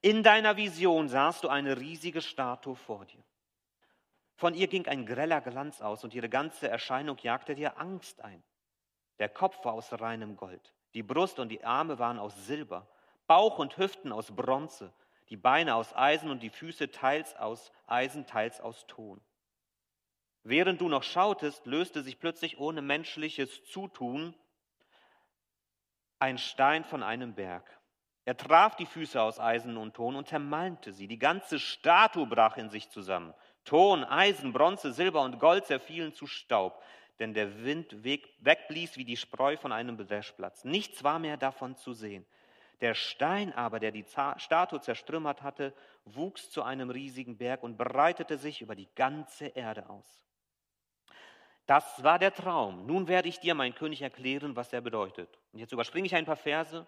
In 0.00 0.22
deiner 0.22 0.56
Vision 0.56 1.10
sahst 1.10 1.44
du 1.44 1.48
eine 1.48 1.78
riesige 1.78 2.22
Statue 2.22 2.76
vor 2.76 3.04
dir. 3.04 3.22
Von 4.36 4.54
ihr 4.54 4.68
ging 4.68 4.88
ein 4.88 5.04
greller 5.04 5.42
Glanz 5.42 5.82
aus 5.82 6.02
und 6.02 6.14
ihre 6.14 6.30
ganze 6.30 6.66
Erscheinung 6.66 7.18
jagte 7.18 7.54
dir 7.54 7.78
Angst 7.78 8.22
ein. 8.24 8.42
Der 9.18 9.28
Kopf 9.28 9.62
war 9.66 9.74
aus 9.74 9.92
reinem 10.00 10.34
Gold, 10.38 10.72
die 10.94 11.02
Brust 11.02 11.38
und 11.38 11.48
die 11.48 11.64
Arme 11.64 11.98
waren 11.98 12.18
aus 12.18 12.46
Silber, 12.46 12.86
Bauch 13.26 13.58
und 13.58 13.76
Hüften 13.78 14.12
aus 14.12 14.34
Bronze, 14.34 14.92
die 15.30 15.36
Beine 15.36 15.74
aus 15.74 15.94
Eisen 15.94 16.30
und 16.30 16.42
die 16.42 16.50
Füße 16.50 16.90
teils 16.90 17.34
aus 17.36 17.72
Eisen, 17.86 18.26
teils 18.26 18.60
aus 18.60 18.86
Ton. 18.86 19.20
Während 20.44 20.80
du 20.80 20.88
noch 20.88 21.04
schautest, 21.04 21.66
löste 21.66 22.02
sich 22.02 22.18
plötzlich 22.18 22.58
ohne 22.58 22.82
menschliches 22.82 23.64
Zutun 23.64 24.34
ein 26.18 26.38
Stein 26.38 26.84
von 26.84 27.02
einem 27.02 27.34
Berg. 27.34 27.80
Er 28.24 28.36
traf 28.36 28.76
die 28.76 28.86
Füße 28.86 29.20
aus 29.20 29.40
Eisen 29.40 29.76
und 29.76 29.94
Ton 29.94 30.14
und 30.14 30.28
zermalmte 30.28 30.92
sie. 30.92 31.08
Die 31.08 31.18
ganze 31.18 31.58
Statue 31.58 32.26
brach 32.26 32.56
in 32.56 32.70
sich 32.70 32.88
zusammen. 32.90 33.34
Ton, 33.64 34.04
Eisen, 34.04 34.52
Bronze, 34.52 34.92
Silber 34.92 35.22
und 35.22 35.40
Gold 35.40 35.66
zerfielen 35.66 36.12
zu 36.12 36.26
Staub, 36.26 36.80
denn 37.18 37.34
der 37.34 37.64
Wind 37.64 38.04
wegblies 38.04 38.96
wie 38.96 39.04
die 39.04 39.16
Spreu 39.16 39.56
von 39.56 39.72
einem 39.72 39.96
Dreschplatz. 39.96 40.64
Nichts 40.64 41.04
war 41.04 41.18
mehr 41.18 41.36
davon 41.36 41.76
zu 41.76 41.92
sehen. 41.92 42.26
Der 42.80 42.94
Stein 42.94 43.52
aber, 43.52 43.78
der 43.78 43.92
die 43.92 44.04
Statue 44.36 44.80
zerstrümmert 44.80 45.42
hatte, 45.42 45.72
wuchs 46.04 46.50
zu 46.50 46.62
einem 46.64 46.90
riesigen 46.90 47.36
Berg 47.38 47.62
und 47.62 47.76
breitete 47.76 48.38
sich 48.38 48.60
über 48.60 48.74
die 48.74 48.88
ganze 48.96 49.46
Erde 49.46 49.88
aus. 49.88 50.22
Das 51.66 52.02
war 52.02 52.18
der 52.18 52.34
Traum. 52.34 52.86
Nun 52.86 53.06
werde 53.06 53.28
ich 53.28 53.38
dir, 53.38 53.54
mein 53.54 53.74
König, 53.74 54.02
erklären, 54.02 54.56
was 54.56 54.72
er 54.72 54.80
bedeutet. 54.80 55.38
Und 55.52 55.60
jetzt 55.60 55.72
überspringe 55.72 56.06
ich 56.06 56.14
ein 56.16 56.24
paar 56.24 56.36
Verse 56.36 56.86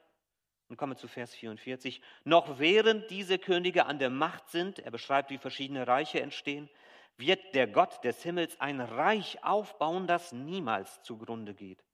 und 0.68 0.76
komme 0.76 0.96
zu 0.96 1.06
Vers 1.06 1.32
44. 1.34 2.00
Noch 2.24 2.58
während 2.58 3.08
diese 3.10 3.38
Könige 3.38 3.86
an 3.86 4.00
der 4.00 4.10
Macht 4.10 4.48
sind, 4.48 4.80
er 4.80 4.90
beschreibt, 4.90 5.30
wie 5.30 5.38
verschiedene 5.38 5.86
Reiche 5.86 6.20
entstehen, 6.20 6.68
wird 7.16 7.54
der 7.54 7.66
Gott 7.66 8.02
des 8.04 8.22
Himmels 8.22 8.60
ein 8.60 8.80
Reich 8.80 9.42
aufbauen, 9.44 10.06
das 10.06 10.32
niemals 10.32 11.02
zugrunde 11.02 11.54
geht. 11.54 11.84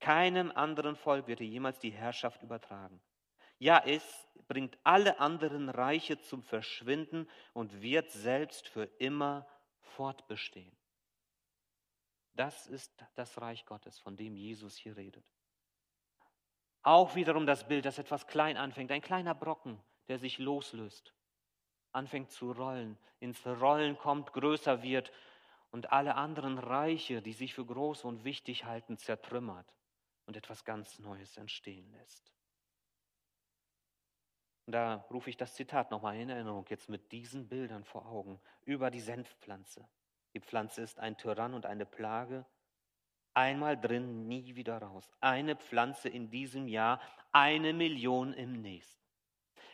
Keinem 0.00 0.52
anderen 0.52 0.96
Volk 0.96 1.26
wird 1.26 1.40
er 1.40 1.46
jemals 1.46 1.78
die 1.78 1.90
Herrschaft 1.90 2.42
übertragen. 2.42 3.00
Ja, 3.58 3.82
es 3.84 4.28
bringt 4.48 4.76
alle 4.84 5.18
anderen 5.18 5.70
Reiche 5.70 6.20
zum 6.20 6.42
Verschwinden 6.42 7.28
und 7.54 7.80
wird 7.80 8.10
selbst 8.10 8.68
für 8.68 8.84
immer 8.98 9.46
fortbestehen. 9.80 10.76
Das 12.34 12.66
ist 12.66 12.92
das 13.14 13.40
Reich 13.40 13.64
Gottes, 13.64 13.98
von 13.98 14.16
dem 14.16 14.36
Jesus 14.36 14.76
hier 14.76 14.96
redet. 14.96 15.24
Auch 16.82 17.14
wiederum 17.14 17.46
das 17.46 17.66
Bild, 17.66 17.86
das 17.86 17.98
etwas 17.98 18.26
klein 18.26 18.58
anfängt, 18.58 18.92
ein 18.92 19.00
kleiner 19.00 19.34
Brocken, 19.34 19.82
der 20.08 20.18
sich 20.18 20.38
loslöst, 20.38 21.14
anfängt 21.96 22.30
zu 22.30 22.52
rollen, 22.52 22.96
ins 23.18 23.44
Rollen 23.46 23.98
kommt, 23.98 24.32
größer 24.32 24.82
wird 24.82 25.10
und 25.70 25.92
alle 25.92 26.14
anderen 26.14 26.58
Reiche, 26.58 27.22
die 27.22 27.32
sich 27.32 27.54
für 27.54 27.66
groß 27.66 28.04
und 28.04 28.24
wichtig 28.24 28.64
halten, 28.64 28.98
zertrümmert 28.98 29.66
und 30.26 30.36
etwas 30.36 30.64
ganz 30.64 30.98
Neues 30.98 31.36
entstehen 31.36 31.90
lässt. 31.92 32.32
Und 34.66 34.72
da 34.72 35.06
rufe 35.10 35.30
ich 35.30 35.36
das 35.36 35.54
Zitat 35.54 35.90
nochmal 35.90 36.16
in 36.16 36.28
Erinnerung, 36.28 36.66
jetzt 36.68 36.88
mit 36.88 37.12
diesen 37.12 37.48
Bildern 37.48 37.84
vor 37.84 38.06
Augen, 38.06 38.40
über 38.64 38.90
die 38.90 39.00
Senfpflanze. 39.00 39.88
Die 40.34 40.40
Pflanze 40.40 40.82
ist 40.82 40.98
ein 40.98 41.16
Tyrann 41.16 41.54
und 41.54 41.66
eine 41.66 41.86
Plage. 41.86 42.44
Einmal 43.32 43.80
drin, 43.80 44.26
nie 44.26 44.56
wieder 44.56 44.78
raus. 44.78 45.08
Eine 45.20 45.56
Pflanze 45.56 46.08
in 46.08 46.30
diesem 46.30 46.68
Jahr, 46.68 47.00
eine 47.32 47.72
Million 47.72 48.32
im 48.32 48.60
nächsten. 48.60 49.05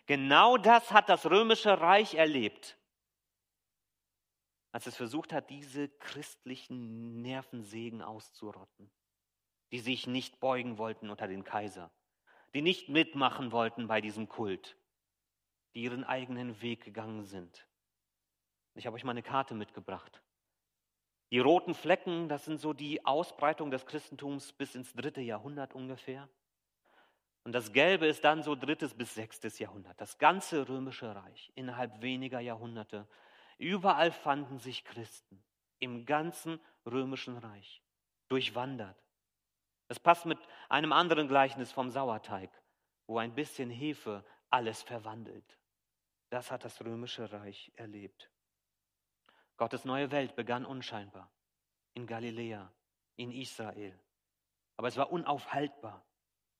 Genau 0.07 0.57
das 0.57 0.91
hat 0.91 1.09
das 1.09 1.27
römische 1.27 1.81
Reich 1.81 2.15
erlebt, 2.15 2.77
als 4.73 4.87
es 4.87 4.97
versucht 4.97 5.33
hat, 5.33 5.51
diese 5.51 5.89
christlichen 5.89 7.21
Nervensägen 7.23 8.03
auszurotten, 8.03 8.91
die 9.71 9.79
sich 9.79 10.07
nicht 10.07 10.41
beugen 10.41 10.79
wollten 10.79 11.11
unter 11.11 11.29
den 11.29 11.45
Kaiser, 11.45 11.93
die 12.55 12.63
nicht 12.63 12.89
mitmachen 12.89 13.53
wollten 13.53 13.87
bei 13.87 14.01
diesem 14.01 14.29
Kult, 14.29 14.77
die 15.75 15.83
ihren 15.83 16.05
eigenen 16.05 16.61
Weg 16.63 16.85
gegangen 16.85 17.25
sind. 17.25 17.69
Ich 18.75 18.87
habe 18.87 18.97
euch 18.97 19.05
mal 19.05 19.13
eine 19.13 19.23
Karte 19.23 19.55
mitgebracht. 19.55 20.23
Die 21.31 21.39
roten 21.39 21.75
Flecken, 21.75 22.29
das 22.29 22.45
sind 22.45 22.59
so 22.59 22.73
die 22.73 23.05
Ausbreitung 23.07 23.71
des 23.71 23.87
Christentums 23.87 24.53
bis 24.53 24.75
ins 24.75 24.93
dritte 24.95 25.21
Jahrhundert 25.21 25.75
ungefähr. 25.75 26.29
Und 27.45 27.53
das 27.53 27.73
Gelbe 27.73 28.07
ist 28.07 28.25
dann 28.25 28.43
so 28.43 28.55
drittes 28.55 28.95
bis 28.95 29.15
sechstes 29.15 29.59
Jahrhundert. 29.59 30.01
Das 30.01 30.19
ganze 30.19 30.69
römische 30.69 31.15
Reich 31.15 31.53
innerhalb 31.55 32.01
weniger 32.01 32.41
Jahrhunderte. 32.41 33.09
Überall 33.59 34.13
fanden 34.13 34.59
sich 34.59 34.85
Christen 34.85 35.43
im 35.79 36.07
ganzen 36.07 36.61
römischen 36.87 37.37
Reich 37.37 37.83
durchwandert. 38.29 38.97
Das 39.89 39.99
passt 39.99 40.25
mit 40.25 40.39
einem 40.69 40.93
anderen 40.93 41.29
Gleichnis 41.29 41.73
vom 41.73 41.91
Sauerteig, 41.91 42.51
wo 43.07 43.19
ein 43.19 43.35
bisschen 43.35 43.71
Hefe 43.71 44.25
alles 44.49 44.83
verwandelt. 44.83 45.59
Das 46.31 46.51
hat 46.51 46.65
das 46.65 46.83
römische 46.85 47.31
Reich 47.33 47.73
erlebt. 47.77 48.31
Gottes 49.57 49.85
neue 49.85 50.11
Welt 50.11 50.35
begann 50.35 50.65
unscheinbar 50.65 51.31
in 51.95 52.07
Galiläa, 52.07 52.73
in 53.17 53.31
Israel. 53.31 53.99
Aber 54.77 54.89
es 54.89 54.97
war 54.97 55.13
unaufhaltbar. 55.13 56.05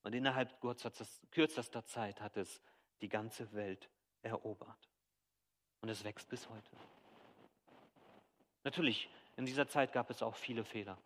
Und 0.03 0.13
innerhalb 0.13 0.59
kürzester 1.31 1.85
Zeit 1.85 2.21
hat 2.21 2.37
es 2.37 2.61
die 3.01 3.09
ganze 3.09 3.51
Welt 3.53 3.89
erobert. 4.21 4.89
Und 5.81 5.89
es 5.89 6.03
wächst 6.03 6.29
bis 6.29 6.49
heute. 6.49 6.71
Natürlich, 8.63 9.09
in 9.35 9.45
dieser 9.45 9.67
Zeit 9.67 9.91
gab 9.91 10.09
es 10.09 10.21
auch 10.21 10.35
viele 10.35 10.63
Fehler. 10.63 10.97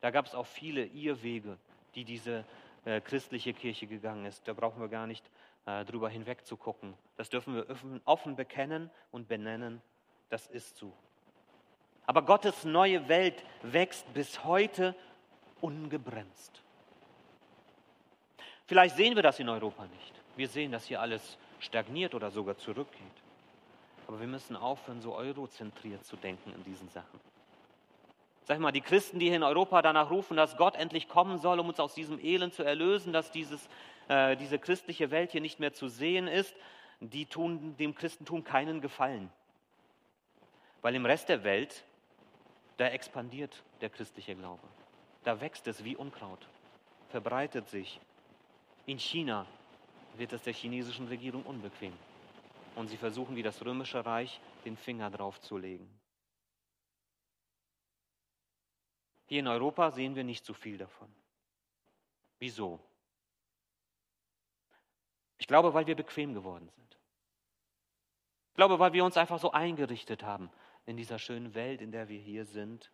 Da 0.00 0.10
gab 0.10 0.26
es 0.26 0.34
auch 0.34 0.46
viele 0.46 0.86
Irrwege, 0.86 1.58
die 1.94 2.04
diese 2.04 2.44
äh, 2.84 3.00
christliche 3.00 3.52
Kirche 3.52 3.86
gegangen 3.86 4.24
ist. 4.26 4.46
Da 4.46 4.52
brauchen 4.52 4.80
wir 4.80 4.88
gar 4.88 5.06
nicht 5.06 5.28
äh, 5.66 5.84
drüber 5.84 6.08
hinweg 6.08 6.46
zu 6.46 6.56
gucken. 6.56 6.94
Das 7.16 7.28
dürfen 7.28 7.54
wir 7.54 7.68
offen, 7.68 8.00
offen 8.04 8.36
bekennen 8.36 8.90
und 9.10 9.28
benennen. 9.28 9.82
Das 10.28 10.46
ist 10.46 10.76
so. 10.76 10.92
Aber 12.06 12.22
Gottes 12.22 12.64
neue 12.64 13.08
Welt 13.08 13.44
wächst 13.62 14.12
bis 14.14 14.44
heute 14.44 14.94
ungebremst. 15.60 16.62
Vielleicht 18.70 18.94
sehen 18.94 19.16
wir 19.16 19.22
das 19.24 19.40
in 19.40 19.48
Europa 19.48 19.84
nicht. 19.84 20.12
Wir 20.36 20.46
sehen, 20.46 20.70
dass 20.70 20.84
hier 20.84 21.00
alles 21.00 21.36
stagniert 21.58 22.14
oder 22.14 22.30
sogar 22.30 22.56
zurückgeht. 22.56 23.02
Aber 24.06 24.20
wir 24.20 24.28
müssen 24.28 24.54
aufhören, 24.54 25.00
so 25.00 25.16
eurozentriert 25.16 26.04
zu 26.04 26.14
denken 26.14 26.52
in 26.54 26.62
diesen 26.62 26.88
Sachen. 26.88 27.18
Sag 28.44 28.60
mal, 28.60 28.70
die 28.70 28.80
Christen, 28.80 29.18
die 29.18 29.26
hier 29.26 29.34
in 29.34 29.42
Europa 29.42 29.82
danach 29.82 30.08
rufen, 30.12 30.36
dass 30.36 30.56
Gott 30.56 30.76
endlich 30.76 31.08
kommen 31.08 31.38
soll, 31.38 31.58
um 31.58 31.68
uns 31.68 31.80
aus 31.80 31.94
diesem 31.94 32.24
Elend 32.24 32.54
zu 32.54 32.62
erlösen, 32.62 33.12
dass 33.12 33.32
dieses, 33.32 33.68
äh, 34.06 34.36
diese 34.36 34.60
christliche 34.60 35.10
Welt 35.10 35.32
hier 35.32 35.40
nicht 35.40 35.58
mehr 35.58 35.72
zu 35.72 35.88
sehen 35.88 36.28
ist, 36.28 36.54
die 37.00 37.26
tun 37.26 37.74
dem 37.76 37.96
Christentum 37.96 38.44
keinen 38.44 38.80
Gefallen. 38.80 39.32
Weil 40.80 40.94
im 40.94 41.06
Rest 41.06 41.28
der 41.28 41.42
Welt, 41.42 41.82
da 42.76 42.86
expandiert 42.86 43.64
der 43.80 43.90
christliche 43.90 44.36
Glaube. 44.36 44.62
Da 45.24 45.40
wächst 45.40 45.66
es 45.66 45.82
wie 45.82 45.96
Unkraut, 45.96 46.46
verbreitet 47.08 47.68
sich. 47.68 47.98
In 48.90 48.98
China 48.98 49.46
wird 50.16 50.32
es 50.32 50.42
der 50.42 50.52
chinesischen 50.52 51.06
Regierung 51.06 51.44
unbequem. 51.44 51.96
Und 52.74 52.88
sie 52.88 52.96
versuchen, 52.96 53.36
wie 53.36 53.42
das 53.44 53.64
römische 53.64 54.04
Reich, 54.04 54.40
den 54.64 54.76
Finger 54.76 55.08
drauf 55.12 55.40
zu 55.40 55.58
legen. 55.58 55.88
Hier 59.26 59.38
in 59.38 59.46
Europa 59.46 59.92
sehen 59.92 60.16
wir 60.16 60.24
nicht 60.24 60.44
so 60.44 60.54
viel 60.54 60.76
davon. 60.76 61.08
Wieso? 62.40 62.80
Ich 65.38 65.46
glaube, 65.46 65.72
weil 65.72 65.86
wir 65.86 65.94
bequem 65.94 66.34
geworden 66.34 66.68
sind. 66.68 66.98
Ich 68.48 68.56
glaube, 68.56 68.80
weil 68.80 68.92
wir 68.92 69.04
uns 69.04 69.16
einfach 69.16 69.38
so 69.38 69.52
eingerichtet 69.52 70.24
haben 70.24 70.50
in 70.86 70.96
dieser 70.96 71.20
schönen 71.20 71.54
Welt, 71.54 71.80
in 71.80 71.92
der 71.92 72.08
wir 72.08 72.18
hier 72.18 72.44
sind. 72.44 72.90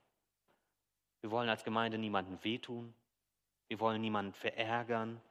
Wir 1.22 1.30
wollen 1.30 1.48
als 1.48 1.64
Gemeinde 1.64 1.96
niemandem 1.96 2.44
wehtun. 2.44 2.94
Wir 3.68 3.80
wollen 3.80 4.02
niemanden 4.02 4.35
verärgern, 4.35 5.22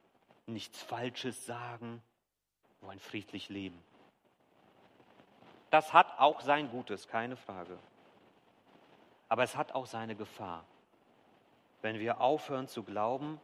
nichts 0.46 0.82
Falsches 0.82 1.46
sagen. 1.46 2.02
Wollen 2.80 3.00
friedlich 3.00 3.48
leben. 3.48 3.82
Das 5.70 5.92
hat 5.92 6.18
auch 6.18 6.40
sein 6.40 6.70
Gutes, 6.70 7.08
keine 7.08 7.36
Frage. 7.36 7.78
Aber 9.28 9.42
es 9.42 9.56
hat 9.56 9.72
auch 9.72 9.86
seine 9.86 10.14
Gefahr, 10.14 10.64
wenn 11.82 11.98
wir 11.98 12.20
aufhören 12.20 12.68
zu 12.68 12.84
glauben, 12.84 13.40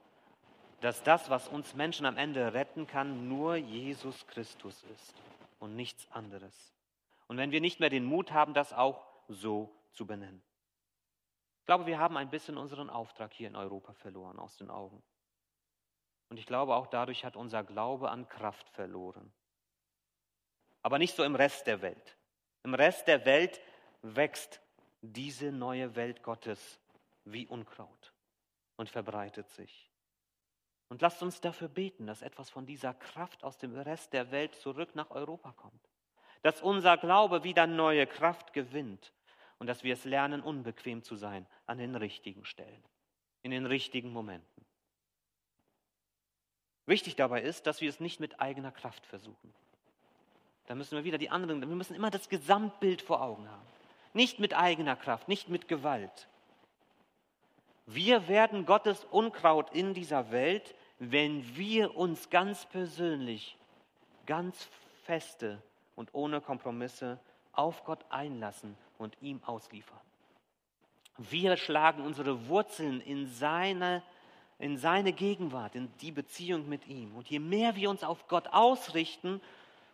dass 0.81 1.03
das, 1.03 1.31
was 1.31 1.49
uns 1.49 1.75
Menschen 1.75 2.07
am 2.07 2.17
Ende 2.17 2.55
retten 2.55 2.87
kann, 2.87 3.29
nur 3.29 3.57
Jesus 3.57 4.27
Christus 4.27 4.83
ist 4.95 5.15
und 5.59 5.77
nichts 5.77 6.11
anderes. 6.11 6.73
Und 7.29 7.37
wenn 7.37 7.53
wir 7.53 7.61
nicht 7.61 7.81
mehr 7.81 7.91
den 7.91 8.05
Mut 8.05 8.33
haben, 8.33 8.55
das 8.55 8.73
auch 8.73 9.07
so 9.29 9.73
zu 9.93 10.07
benennen. 10.07 10.43
Ich 11.61 11.67
glaube, 11.67 11.87
wir 11.87 11.99
haben 11.99 12.17
ein 12.17 12.31
bisschen 12.31 12.59
unseren 12.59 12.91
Auftrag 12.91 13.33
hier 13.33 13.47
in 13.47 13.57
Europa 13.57 13.93
verloren 13.93 14.39
aus 14.39 14.57
den 14.57 14.71
Augen. 14.71 15.03
Und 16.33 16.39
ich 16.39 16.47
glaube, 16.47 16.77
auch 16.77 16.87
dadurch 16.87 17.27
hat 17.27 17.37
unser 17.37 17.63
Glaube 17.63 18.11
an 18.11 18.27
Kraft 18.27 18.67
verloren. 18.71 19.31
Aber 20.81 20.99
nicht 20.99 21.15
so 21.15 21.25
im 21.25 21.35
Rest 21.35 21.67
der 21.67 21.83
Welt. 21.83 22.17
Im 22.63 22.73
Rest 22.73 23.07
der 23.07 23.27
Welt 23.27 23.61
wächst 24.01 24.63
diese 25.03 25.53
neue 25.53 25.95
Welt 25.95 26.23
Gottes 26.23 26.81
wie 27.27 27.47
Unkraut 27.47 28.15
und 28.77 28.89
verbreitet 28.89 29.51
sich. 29.51 29.91
Und 30.89 31.03
lasst 31.03 31.23
uns 31.23 31.43
dafür 31.43 31.69
beten, 31.69 32.07
dass 32.07 32.23
etwas 32.23 32.49
von 32.49 32.65
dieser 32.65 32.95
Kraft 32.95 33.45
aus 33.45 33.59
dem 33.59 33.79
Rest 33.79 34.15
der 34.15 34.31
Welt 34.31 34.55
zurück 34.55 34.95
nach 34.95 35.11
Europa 35.11 35.53
kommt. 35.53 35.87
Dass 36.41 36.63
unser 36.63 36.97
Glaube 36.97 37.45
wieder 37.45 37.67
neue 37.67 38.07
Kraft 38.07 38.55
gewinnt 38.55 39.13
und 39.59 39.67
dass 39.67 39.85
wir 39.85 39.93
es 39.93 40.07
lernen, 40.07 40.41
unbequem 40.41 41.03
zu 41.03 41.15
sein 41.15 41.47
an 41.67 41.77
den 41.77 41.95
richtigen 41.95 42.47
Stellen, 42.47 42.83
in 43.43 43.51
den 43.51 43.67
richtigen 43.67 44.15
Momenten. 44.15 44.52
Wichtig 46.87 47.17
dabei 47.17 47.43
ist, 47.43 47.67
dass 47.67 47.81
wir 47.81 47.89
es 47.89 48.01
nicht 48.01 48.21
mit 48.21 48.41
eigener 48.41 48.73
Kraft 48.73 49.07
versuchen. 49.07 49.55
Da 50.67 50.75
müssen 50.75 50.97
wir 50.97 51.05
wieder 51.05 51.19
die 51.19 51.31
anderen, 51.31 51.61
wir 51.61 51.69
müssen 51.69 51.95
immer 51.95 52.11
das 52.11 52.29
Gesamtbild 52.29 53.03
vor 53.03 53.23
Augen 53.23 53.49
haben. 53.49 53.63
Nicht 54.15 54.41
mit 54.41 54.55
eigener 54.55 54.97
Kraft, 54.97 55.29
nicht 55.29 55.49
mit 55.49 55.69
Gewalt. 55.69 56.29
Wir 57.87 58.29
werden 58.29 58.67
Gottes 58.67 59.05
Unkraut 59.05 59.75
in 59.75 59.95
dieser 59.95 60.31
Welt, 60.31 60.75
wenn 60.99 61.57
wir 61.57 61.97
uns 61.97 62.31
ganz 62.31 62.67
persönlich, 62.67 63.57
ganz 64.27 64.69
feste 65.05 65.61
und 65.97 66.11
ohne 66.15 66.41
Kompromisse 66.41 67.19
auf 67.53 67.85
Gott 67.85 68.05
einlassen 68.09 68.77
und 68.99 69.17
ihm 69.21 69.43
ausliefern. 69.45 70.01
Wir 71.19 71.57
schlagen 71.57 72.03
unsere 72.03 72.49
Wurzeln 72.49 73.01
in 73.01 73.27
seine, 73.27 74.03
in 74.63 74.79
seine 74.79 75.13
Gegenwart, 75.13 75.75
in 75.75 75.91
die 76.01 76.13
Beziehung 76.13 76.69
mit 76.69 76.87
ihm. 76.87 77.17
Und 77.17 77.29
je 77.29 77.41
mehr 77.41 77.75
wir 77.75 77.91
uns 77.91 78.05
auf 78.05 78.29
Gott 78.29 78.47
ausrichten, 78.53 79.41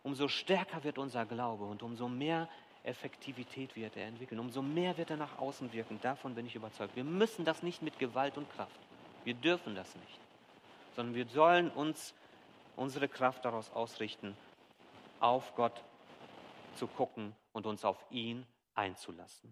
umso 0.02 0.28
stärker 0.28 0.84
wird 0.84 0.98
unser 0.98 1.24
Glaube 1.24 1.64
und 1.64 1.82
umso 1.82 2.06
mehr 2.06 2.50
Effektivität 2.82 3.74
wird 3.76 3.96
er 3.96 4.06
entwickeln, 4.06 4.38
umso 4.38 4.60
mehr 4.60 4.98
wird 4.98 5.08
er 5.08 5.16
nach 5.16 5.38
außen 5.38 5.72
wirken. 5.72 5.98
Davon 6.02 6.34
bin 6.34 6.44
ich 6.44 6.54
überzeugt. 6.54 6.96
Wir 6.96 7.04
müssen 7.04 7.46
das 7.46 7.62
nicht 7.62 7.80
mit 7.80 7.98
Gewalt 7.98 8.36
und 8.36 8.50
Kraft. 8.52 8.78
Wir 9.24 9.32
dürfen 9.32 9.74
das 9.74 9.94
nicht, 9.96 10.20
sondern 10.94 11.14
wir 11.14 11.26
sollen 11.28 11.70
uns 11.70 12.14
unsere 12.76 13.08
Kraft 13.08 13.46
daraus 13.46 13.72
ausrichten, 13.72 14.36
auf 15.18 15.54
Gott 15.54 15.82
zu 16.74 16.86
gucken 16.86 17.34
und 17.54 17.64
uns 17.64 17.86
auf 17.86 18.04
ihn 18.10 18.46
einzulassen. 18.74 19.50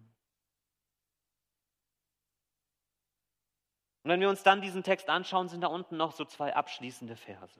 Und 4.07 4.13
wenn 4.13 4.21
wir 4.21 4.29
uns 4.29 4.41
dann 4.41 4.61
diesen 4.61 4.83
Text 4.83 5.09
anschauen, 5.09 5.49
sind 5.49 5.59
da 5.59 5.67
unten 5.67 5.97
noch 5.97 6.13
so 6.13 6.23
zwei 6.23 6.55
abschließende 6.55 7.17
Verse. 7.17 7.59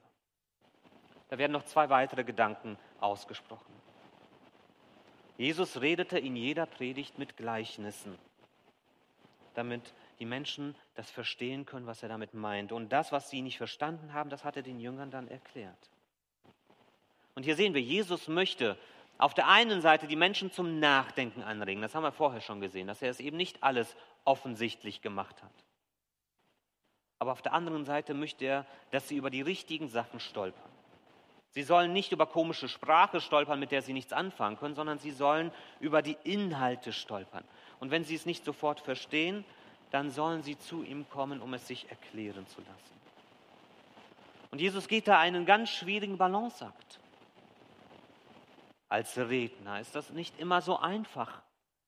Da 1.28 1.36
werden 1.36 1.52
noch 1.52 1.66
zwei 1.66 1.90
weitere 1.90 2.24
Gedanken 2.24 2.78
ausgesprochen. 3.00 3.70
Jesus 5.36 5.82
redete 5.82 6.18
in 6.18 6.36
jeder 6.36 6.64
Predigt 6.64 7.18
mit 7.18 7.36
Gleichnissen, 7.36 8.18
damit 9.52 9.92
die 10.20 10.24
Menschen 10.24 10.74
das 10.94 11.10
verstehen 11.10 11.66
können, 11.66 11.86
was 11.86 12.02
er 12.02 12.08
damit 12.08 12.32
meint. 12.32 12.72
Und 12.72 12.94
das, 12.94 13.12
was 13.12 13.28
sie 13.28 13.42
nicht 13.42 13.58
verstanden 13.58 14.14
haben, 14.14 14.30
das 14.30 14.42
hat 14.42 14.56
er 14.56 14.62
den 14.62 14.80
Jüngern 14.80 15.10
dann 15.10 15.28
erklärt. 15.28 15.90
Und 17.34 17.42
hier 17.42 17.56
sehen 17.56 17.74
wir, 17.74 17.82
Jesus 17.82 18.26
möchte 18.26 18.78
auf 19.18 19.34
der 19.34 19.48
einen 19.48 19.82
Seite 19.82 20.06
die 20.06 20.16
Menschen 20.16 20.50
zum 20.50 20.80
Nachdenken 20.80 21.42
anregen. 21.42 21.82
Das 21.82 21.94
haben 21.94 22.04
wir 22.04 22.12
vorher 22.12 22.40
schon 22.40 22.62
gesehen, 22.62 22.86
dass 22.86 23.02
er 23.02 23.10
es 23.10 23.20
eben 23.20 23.36
nicht 23.36 23.62
alles 23.62 23.94
offensichtlich 24.24 25.02
gemacht 25.02 25.42
hat. 25.42 25.52
Aber 27.18 27.32
auf 27.32 27.42
der 27.42 27.52
anderen 27.52 27.84
Seite 27.84 28.14
möchte 28.14 28.44
er, 28.44 28.66
dass 28.90 29.08
sie 29.08 29.16
über 29.16 29.30
die 29.30 29.42
richtigen 29.42 29.88
Sachen 29.88 30.20
stolpern. 30.20 30.70
Sie 31.50 31.62
sollen 31.62 31.92
nicht 31.92 32.12
über 32.12 32.26
komische 32.26 32.68
Sprache 32.68 33.20
stolpern, 33.20 33.58
mit 33.58 33.72
der 33.72 33.82
sie 33.82 33.92
nichts 33.92 34.12
anfangen 34.12 34.58
können, 34.58 34.74
sondern 34.74 34.98
sie 34.98 35.10
sollen 35.10 35.50
über 35.80 36.02
die 36.02 36.16
Inhalte 36.24 36.92
stolpern. 36.92 37.44
Und 37.80 37.90
wenn 37.90 38.04
sie 38.04 38.14
es 38.14 38.26
nicht 38.26 38.44
sofort 38.44 38.80
verstehen, 38.80 39.44
dann 39.90 40.10
sollen 40.10 40.42
sie 40.42 40.58
zu 40.58 40.82
ihm 40.82 41.08
kommen, 41.08 41.40
um 41.40 41.54
es 41.54 41.66
sich 41.66 41.88
erklären 41.90 42.46
zu 42.46 42.60
lassen. 42.60 42.98
Und 44.50 44.60
Jesus 44.60 44.86
geht 44.86 45.08
da 45.08 45.18
einen 45.18 45.46
ganz 45.46 45.70
schwierigen 45.70 46.18
Balanceakt 46.18 47.00
als 48.88 49.18
Redner 49.18 49.80
ist 49.80 49.94
das 49.94 50.10
nicht 50.10 50.38
immer 50.40 50.60
so 50.60 50.78
einfach. 50.78 51.42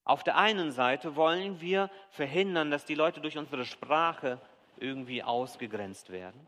Auf 0.05 0.23
der 0.23 0.37
einen 0.37 0.73
Seite 0.73 1.17
wollen 1.17 1.61
wir 1.61 1.91
verhindern, 2.11 2.71
dass 2.71 2.85
die 2.85 2.95
Leute 2.95 3.21
durch 3.21 3.39
unsere 3.39 3.65
Sprache 3.65 4.41
irgendwie 4.81 5.23
ausgegrenzt 5.23 6.11
werden, 6.11 6.47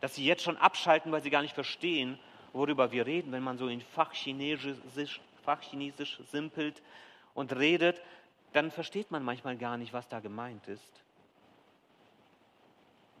dass 0.00 0.14
sie 0.14 0.24
jetzt 0.24 0.42
schon 0.42 0.56
abschalten, 0.56 1.12
weil 1.12 1.22
sie 1.22 1.30
gar 1.30 1.42
nicht 1.42 1.54
verstehen, 1.54 2.18
worüber 2.52 2.92
wir 2.92 3.06
reden, 3.06 3.32
wenn 3.32 3.42
man 3.42 3.58
so 3.58 3.68
in 3.68 3.80
Fachchinesisch, 3.80 5.20
Fachchinesisch 5.44 6.20
simpelt 6.30 6.82
und 7.34 7.54
redet, 7.54 8.00
dann 8.52 8.70
versteht 8.70 9.10
man 9.10 9.24
manchmal 9.24 9.56
gar 9.56 9.76
nicht, 9.76 9.92
was 9.92 10.08
da 10.08 10.20
gemeint 10.20 10.66
ist. 10.68 11.04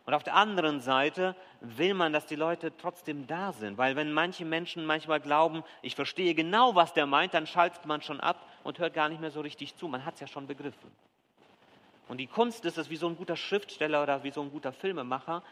Und 0.06 0.12
auf 0.12 0.22
der 0.22 0.34
anderen 0.34 0.80
Seite 0.80 1.34
will 1.60 1.94
man, 1.94 2.12
dass 2.12 2.26
die 2.26 2.36
Leute 2.36 2.76
trotzdem 2.76 3.26
da 3.26 3.52
sind, 3.52 3.78
weil 3.78 3.96
wenn 3.96 4.12
manche 4.12 4.44
Menschen 4.44 4.84
manchmal 4.84 5.20
glauben, 5.20 5.64
ich 5.80 5.94
verstehe 5.94 6.34
genau, 6.34 6.74
was 6.74 6.92
der 6.92 7.06
meint, 7.06 7.32
dann 7.32 7.46
schaltet 7.46 7.86
man 7.86 8.02
schon 8.02 8.20
ab 8.20 8.46
und 8.64 8.78
hört 8.78 8.92
gar 8.92 9.08
nicht 9.08 9.20
mehr 9.20 9.30
so 9.30 9.40
richtig 9.40 9.74
zu. 9.76 9.88
Man 9.88 10.04
hat 10.04 10.14
es 10.14 10.20
ja 10.20 10.26
schon 10.26 10.46
begriffen. 10.46 10.90
Und 12.08 12.18
die 12.18 12.26
Kunst 12.26 12.64
ist 12.64 12.78
es, 12.78 12.90
wie 12.90 12.96
so 12.96 13.08
ein 13.08 13.16
guter 13.16 13.36
Schriftsteller 13.36 14.02
oder 14.02 14.22
wie 14.24 14.30
so 14.30 14.42
ein 14.42 14.50
guter 14.50 14.72
Filmemacher, 14.72 15.42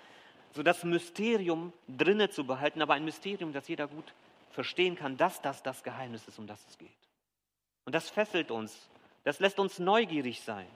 so 0.52 0.62
das 0.62 0.84
Mysterium 0.84 1.72
drinne 1.88 2.28
zu 2.28 2.44
behalten, 2.44 2.82
aber 2.82 2.94
ein 2.94 3.04
Mysterium, 3.04 3.52
das 3.52 3.68
jeder 3.68 3.86
gut 3.86 4.12
verstehen 4.50 4.96
kann, 4.96 5.16
dass 5.16 5.40
das 5.40 5.62
das 5.62 5.82
Geheimnis 5.82 6.28
ist, 6.28 6.38
um 6.38 6.46
das 6.46 6.64
es 6.68 6.78
geht. 6.78 6.90
Und 7.84 7.94
das 7.94 8.10
fesselt 8.10 8.50
uns 8.50 8.88
Das 9.24 9.38
lässt 9.38 9.58
uns 9.60 9.78
neugierig 9.78 10.40
sein. 10.42 10.66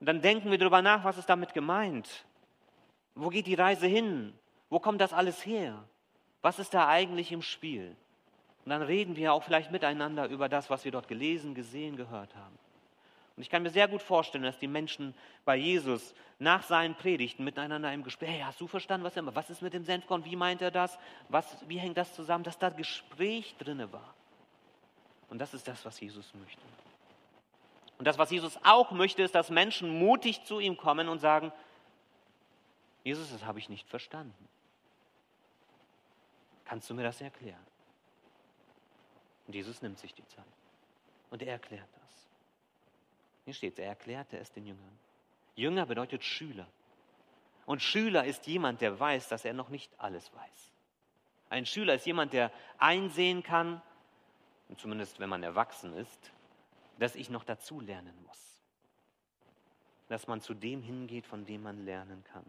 Und 0.00 0.06
dann 0.06 0.20
denken 0.20 0.50
wir 0.50 0.58
darüber 0.58 0.82
nach, 0.82 1.04
was 1.04 1.16
ist 1.16 1.28
damit 1.28 1.54
gemeint? 1.54 2.24
Wo 3.14 3.28
geht 3.28 3.46
die 3.46 3.54
Reise 3.54 3.86
hin? 3.86 4.32
Wo 4.68 4.80
kommt 4.80 5.00
das 5.00 5.12
alles 5.12 5.46
her? 5.46 5.84
Was 6.40 6.58
ist 6.58 6.74
da 6.74 6.88
eigentlich 6.88 7.30
im 7.30 7.42
Spiel? 7.42 7.94
Und 8.64 8.70
dann 8.70 8.82
reden 8.82 9.14
wir 9.16 9.32
auch 9.32 9.44
vielleicht 9.44 9.70
miteinander 9.70 10.26
über 10.28 10.48
das, 10.48 10.70
was 10.70 10.84
wir 10.84 10.90
dort 10.90 11.06
gelesen, 11.06 11.54
gesehen, 11.54 11.96
gehört 11.96 12.34
haben. 12.34 12.58
Und 13.36 13.42
ich 13.42 13.50
kann 13.50 13.62
mir 13.62 13.70
sehr 13.70 13.88
gut 13.88 14.02
vorstellen, 14.02 14.44
dass 14.44 14.58
die 14.58 14.66
Menschen 14.66 15.14
bei 15.44 15.56
Jesus 15.56 16.14
nach 16.38 16.62
seinen 16.62 16.94
Predigten 16.94 17.44
miteinander 17.44 17.92
im 17.92 18.02
Gespräch, 18.02 18.30
hey, 18.30 18.42
hast 18.44 18.60
du 18.60 18.66
verstanden, 18.66 19.04
was 19.04 19.16
er 19.16 19.22
macht? 19.22 19.36
Was 19.36 19.48
ist 19.48 19.62
mit 19.62 19.72
dem 19.72 19.84
Senfkorn? 19.84 20.24
Wie 20.24 20.36
meint 20.36 20.60
er 20.60 20.70
das? 20.70 20.98
Was, 21.28 21.56
wie 21.68 21.78
hängt 21.78 21.96
das 21.96 22.14
zusammen? 22.14 22.44
Dass 22.44 22.58
da 22.58 22.68
Gespräch 22.68 23.56
drinne 23.58 23.90
war. 23.92 24.14
Und 25.30 25.38
das 25.38 25.54
ist 25.54 25.66
das, 25.66 25.84
was 25.84 25.98
Jesus 25.98 26.34
möchte. 26.34 26.60
Und 27.98 28.06
das, 28.06 28.18
was 28.18 28.30
Jesus 28.30 28.58
auch 28.64 28.90
möchte, 28.90 29.22
ist, 29.22 29.34
dass 29.34 29.48
Menschen 29.48 29.98
mutig 29.98 30.44
zu 30.44 30.60
ihm 30.60 30.76
kommen 30.76 31.08
und 31.08 31.20
sagen, 31.20 31.52
Jesus, 33.04 33.30
das 33.30 33.44
habe 33.44 33.58
ich 33.58 33.68
nicht 33.68 33.88
verstanden. 33.88 34.48
Kannst 36.64 36.90
du 36.90 36.94
mir 36.94 37.02
das 37.02 37.20
erklären? 37.20 37.64
Und 39.46 39.54
Jesus 39.54 39.82
nimmt 39.82 39.98
sich 39.98 40.14
die 40.14 40.26
Zeit 40.26 40.44
und 41.30 41.42
er 41.42 41.52
erklärt 41.52 41.88
das. 42.02 42.21
Hier 43.44 43.54
steht 43.54 43.78
er 43.78 43.88
erklärte 43.88 44.38
es 44.38 44.52
den 44.52 44.66
Jüngern. 44.66 44.98
Jünger 45.54 45.86
bedeutet 45.86 46.24
Schüler. 46.24 46.66
Und 47.66 47.82
Schüler 47.82 48.24
ist 48.24 48.46
jemand, 48.46 48.80
der 48.80 48.98
weiß, 48.98 49.28
dass 49.28 49.44
er 49.44 49.52
noch 49.52 49.68
nicht 49.68 49.90
alles 49.98 50.32
weiß. 50.34 50.72
Ein 51.50 51.66
Schüler 51.66 51.94
ist 51.94 52.06
jemand, 52.06 52.32
der 52.32 52.50
einsehen 52.78 53.42
kann, 53.42 53.82
zumindest 54.76 55.20
wenn 55.20 55.28
man 55.28 55.42
erwachsen 55.42 55.92
ist, 55.94 56.32
dass 56.98 57.14
ich 57.14 57.30
noch 57.30 57.44
dazu 57.44 57.80
lernen 57.80 58.14
muss. 58.26 58.60
Dass 60.08 60.26
man 60.26 60.40
zu 60.40 60.54
dem 60.54 60.82
hingeht, 60.82 61.26
von 61.26 61.44
dem 61.44 61.62
man 61.62 61.84
lernen 61.84 62.24
kann. 62.32 62.44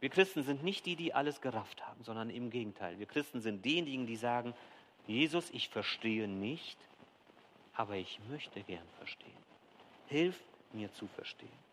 Wir 0.00 0.10
Christen 0.10 0.42
sind 0.42 0.62
nicht 0.62 0.86
die, 0.86 0.96
die 0.96 1.14
alles 1.14 1.40
gerafft 1.40 1.86
haben, 1.86 2.02
sondern 2.04 2.30
im 2.30 2.50
Gegenteil. 2.50 2.98
Wir 2.98 3.06
Christen 3.06 3.40
sind 3.40 3.64
diejenigen, 3.64 4.06
die 4.06 4.16
sagen, 4.16 4.54
Jesus, 5.06 5.50
ich 5.50 5.68
verstehe 5.68 6.28
nicht, 6.28 6.78
aber 7.74 7.96
ich 7.96 8.18
möchte 8.28 8.62
gern 8.62 8.86
verstehen. 8.98 9.32
Hilf 10.06 10.38
mir 10.72 10.92
zu 10.92 11.06
verstehen. 11.08 11.64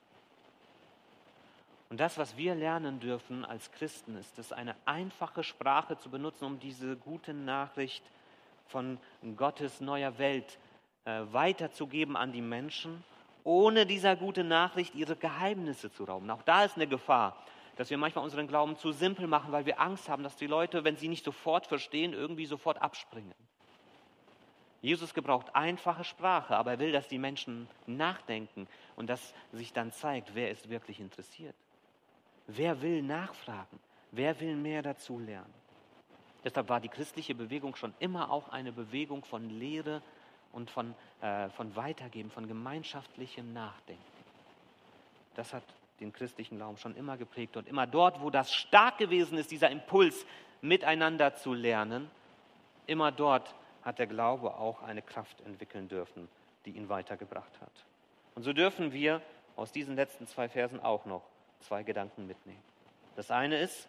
Und 1.89 1.99
das, 1.99 2.17
was 2.17 2.37
wir 2.37 2.55
lernen 2.55 2.99
dürfen 2.99 3.43
als 3.43 3.71
Christen, 3.71 4.15
ist 4.15 4.39
es, 4.39 4.53
eine 4.53 4.75
einfache 4.85 5.43
Sprache 5.43 5.97
zu 5.97 6.09
benutzen, 6.09 6.45
um 6.45 6.59
diese 6.59 6.95
gute 6.95 7.33
Nachricht 7.33 8.03
von 8.67 8.97
Gottes 9.35 9.81
neuer 9.81 10.17
Welt 10.17 10.57
äh, 11.03 11.23
weiterzugeben 11.31 12.15
an 12.15 12.31
die 12.31 12.41
Menschen, 12.41 13.03
ohne 13.43 13.85
dieser 13.85 14.15
gute 14.15 14.45
Nachricht 14.45 14.95
ihre 14.95 15.17
Geheimnisse 15.17 15.91
zu 15.91 16.05
rauben. 16.05 16.29
Auch 16.29 16.43
da 16.43 16.63
ist 16.63 16.77
eine 16.77 16.87
Gefahr 16.87 17.35
dass 17.81 17.89
wir 17.89 17.97
manchmal 17.97 18.23
unseren 18.23 18.47
Glauben 18.47 18.77
zu 18.77 18.91
simpel 18.91 19.25
machen, 19.27 19.51
weil 19.51 19.65
wir 19.65 19.79
Angst 19.79 20.09
haben, 20.09 20.21
dass 20.21 20.35
die 20.35 20.45
Leute, 20.45 20.83
wenn 20.83 20.97
sie 20.97 21.07
nicht 21.07 21.25
sofort 21.25 21.65
verstehen, 21.65 22.13
irgendwie 22.13 22.45
sofort 22.45 22.81
abspringen. 22.81 23.33
Jesus 24.81 25.13
gebraucht 25.13 25.55
einfache 25.55 26.03
Sprache, 26.03 26.55
aber 26.55 26.71
er 26.71 26.79
will, 26.79 26.91
dass 26.91 27.07
die 27.07 27.19
Menschen 27.19 27.67
nachdenken 27.85 28.67
und 28.95 29.07
dass 29.07 29.33
sich 29.51 29.73
dann 29.73 29.91
zeigt, 29.91 30.33
wer 30.33 30.49
ist 30.49 30.69
wirklich 30.69 30.99
interessiert. 30.99 31.55
Wer 32.47 32.81
will 32.81 33.03
nachfragen? 33.03 33.79
Wer 34.11 34.39
will 34.39 34.55
mehr 34.55 34.81
dazu 34.81 35.19
lernen? 35.19 35.53
Deshalb 36.43 36.69
war 36.69 36.79
die 36.79 36.89
christliche 36.89 37.35
Bewegung 37.35 37.75
schon 37.75 37.93
immer 37.99 38.31
auch 38.31 38.49
eine 38.49 38.71
Bewegung 38.71 39.23
von 39.23 39.49
Lehre 39.49 40.01
und 40.51 40.71
von, 40.71 40.95
äh, 41.21 41.49
von 41.49 41.75
Weitergeben, 41.75 42.31
von 42.31 42.47
gemeinschaftlichem 42.47 43.53
Nachdenken. 43.53 44.03
Das 45.35 45.53
hat 45.53 45.63
den 45.99 46.11
christlichen 46.11 46.57
Glauben 46.57 46.77
schon 46.77 46.95
immer 46.95 47.15
geprägt. 47.15 47.55
Und 47.55 47.67
immer 47.67 47.85
dort, 47.85 48.21
wo 48.21 48.31
das 48.31 48.51
stark 48.51 48.97
gewesen 48.97 49.37
ist, 49.37 49.51
dieser 49.51 49.69
Impuls, 49.69 50.25
miteinander 50.61 51.35
zu 51.35 51.53
lernen, 51.53 52.09
immer 52.85 53.11
dort 53.11 53.55
hat 53.83 53.99
der 53.99 54.07
Glaube 54.07 54.55
auch 54.55 54.81
eine 54.81 55.01
Kraft 55.01 55.41
entwickeln 55.41 55.87
dürfen, 55.87 56.27
die 56.65 56.71
ihn 56.71 56.89
weitergebracht 56.89 57.59
hat. 57.61 57.85
Und 58.35 58.43
so 58.43 58.53
dürfen 58.53 58.93
wir 58.93 59.21
aus 59.55 59.71
diesen 59.71 59.95
letzten 59.95 60.27
zwei 60.27 60.47
Versen 60.47 60.79
auch 60.79 61.05
noch 61.05 61.23
zwei 61.59 61.83
Gedanken 61.83 62.27
mitnehmen. 62.27 62.63
Das 63.15 63.31
eine 63.31 63.59
ist, 63.59 63.87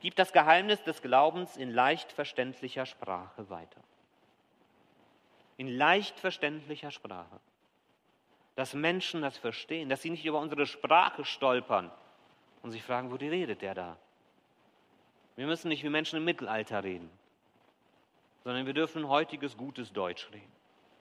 gib 0.00 0.16
das 0.16 0.32
Geheimnis 0.32 0.82
des 0.84 1.02
Glaubens 1.02 1.56
in 1.56 1.70
leicht 1.70 2.12
verständlicher 2.12 2.86
Sprache 2.86 3.48
weiter. 3.50 3.80
In 5.56 5.68
leicht 5.68 6.18
verständlicher 6.18 6.90
Sprache 6.90 7.40
dass 8.54 8.74
Menschen 8.74 9.22
das 9.22 9.36
verstehen, 9.36 9.88
dass 9.88 10.02
sie 10.02 10.10
nicht 10.10 10.24
über 10.24 10.40
unsere 10.40 10.66
Sprache 10.66 11.24
stolpern 11.24 11.90
und 12.62 12.70
sich 12.70 12.82
fragen, 12.82 13.10
wo 13.10 13.16
die 13.16 13.28
redet 13.28 13.62
der 13.62 13.74
da? 13.74 13.96
Wir 15.36 15.46
müssen 15.46 15.68
nicht 15.68 15.82
wie 15.82 15.88
Menschen 15.88 16.16
im 16.16 16.24
Mittelalter 16.24 16.84
reden, 16.84 17.10
sondern 18.44 18.66
wir 18.66 18.74
dürfen 18.74 19.08
heutiges 19.08 19.56
gutes 19.56 19.92
Deutsch 19.92 20.30
reden, 20.32 20.52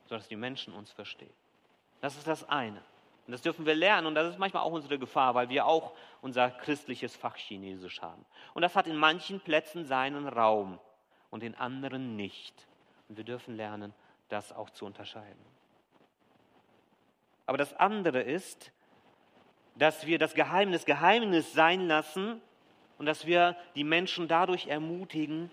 sodass 0.05 0.27
die 0.27 0.35
Menschen 0.35 0.73
uns 0.73 0.91
verstehen. 0.91 1.33
Das 2.01 2.17
ist 2.17 2.27
das 2.27 2.47
eine. 2.49 2.81
Und 3.25 3.31
das 3.31 3.41
dürfen 3.41 3.65
wir 3.65 3.75
lernen 3.75 4.07
und 4.07 4.15
das 4.15 4.29
ist 4.29 4.39
manchmal 4.39 4.63
auch 4.63 4.71
unsere 4.71 4.99
Gefahr, 4.99 5.35
weil 5.35 5.49
wir 5.49 5.65
auch 5.65 5.93
unser 6.21 6.49
christliches 6.49 7.15
Fach 7.15 7.37
Chinesisch 7.37 8.01
haben. 8.01 8.25
Und 8.53 8.63
das 8.63 8.75
hat 8.75 8.87
in 8.87 8.97
manchen 8.97 9.39
Plätzen 9.39 9.85
seinen 9.85 10.27
Raum 10.27 10.79
und 11.29 11.43
in 11.43 11.55
anderen 11.55 12.15
nicht. 12.15 12.67
Und 13.07 13.17
wir 13.17 13.23
dürfen 13.23 13.55
lernen, 13.55 13.93
das 14.27 14.51
auch 14.51 14.69
zu 14.71 14.85
unterscheiden. 14.85 15.45
Aber 17.45 17.57
das 17.57 17.73
andere 17.75 18.21
ist, 18.21 18.71
dass 19.75 20.05
wir 20.05 20.19
das 20.19 20.33
Geheimnis 20.33 20.85
Geheimnis 20.85 21.53
sein 21.53 21.87
lassen 21.87 22.41
und 22.97 23.05
dass 23.05 23.25
wir 23.25 23.55
die 23.75 23.83
Menschen 23.83 24.27
dadurch 24.27 24.67
ermutigen, 24.67 25.49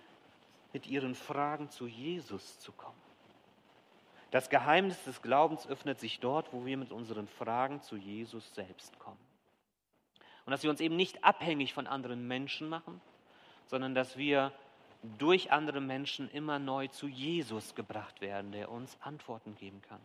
mit 0.72 0.86
ihren 0.86 1.14
Fragen 1.14 1.70
zu 1.70 1.86
Jesus 1.86 2.58
zu 2.60 2.72
kommen. 2.72 3.00
Das 4.30 4.48
Geheimnis 4.48 5.02
des 5.04 5.22
Glaubens 5.22 5.66
öffnet 5.66 5.98
sich 5.98 6.20
dort, 6.20 6.52
wo 6.52 6.64
wir 6.64 6.76
mit 6.76 6.92
unseren 6.92 7.26
Fragen 7.26 7.80
zu 7.82 7.96
Jesus 7.96 8.54
selbst 8.54 8.98
kommen. 8.98 9.18
Und 10.46 10.52
dass 10.52 10.62
wir 10.62 10.70
uns 10.70 10.80
eben 10.80 10.96
nicht 10.96 11.24
abhängig 11.24 11.74
von 11.74 11.86
anderen 11.86 12.26
Menschen 12.28 12.68
machen, 12.68 13.00
sondern 13.66 13.94
dass 13.94 14.16
wir 14.16 14.52
durch 15.18 15.50
andere 15.50 15.80
Menschen 15.80 16.30
immer 16.30 16.58
neu 16.58 16.88
zu 16.88 17.08
Jesus 17.08 17.74
gebracht 17.74 18.20
werden, 18.20 18.52
der 18.52 18.70
uns 18.70 18.96
Antworten 19.00 19.56
geben 19.56 19.82
kann 19.82 20.00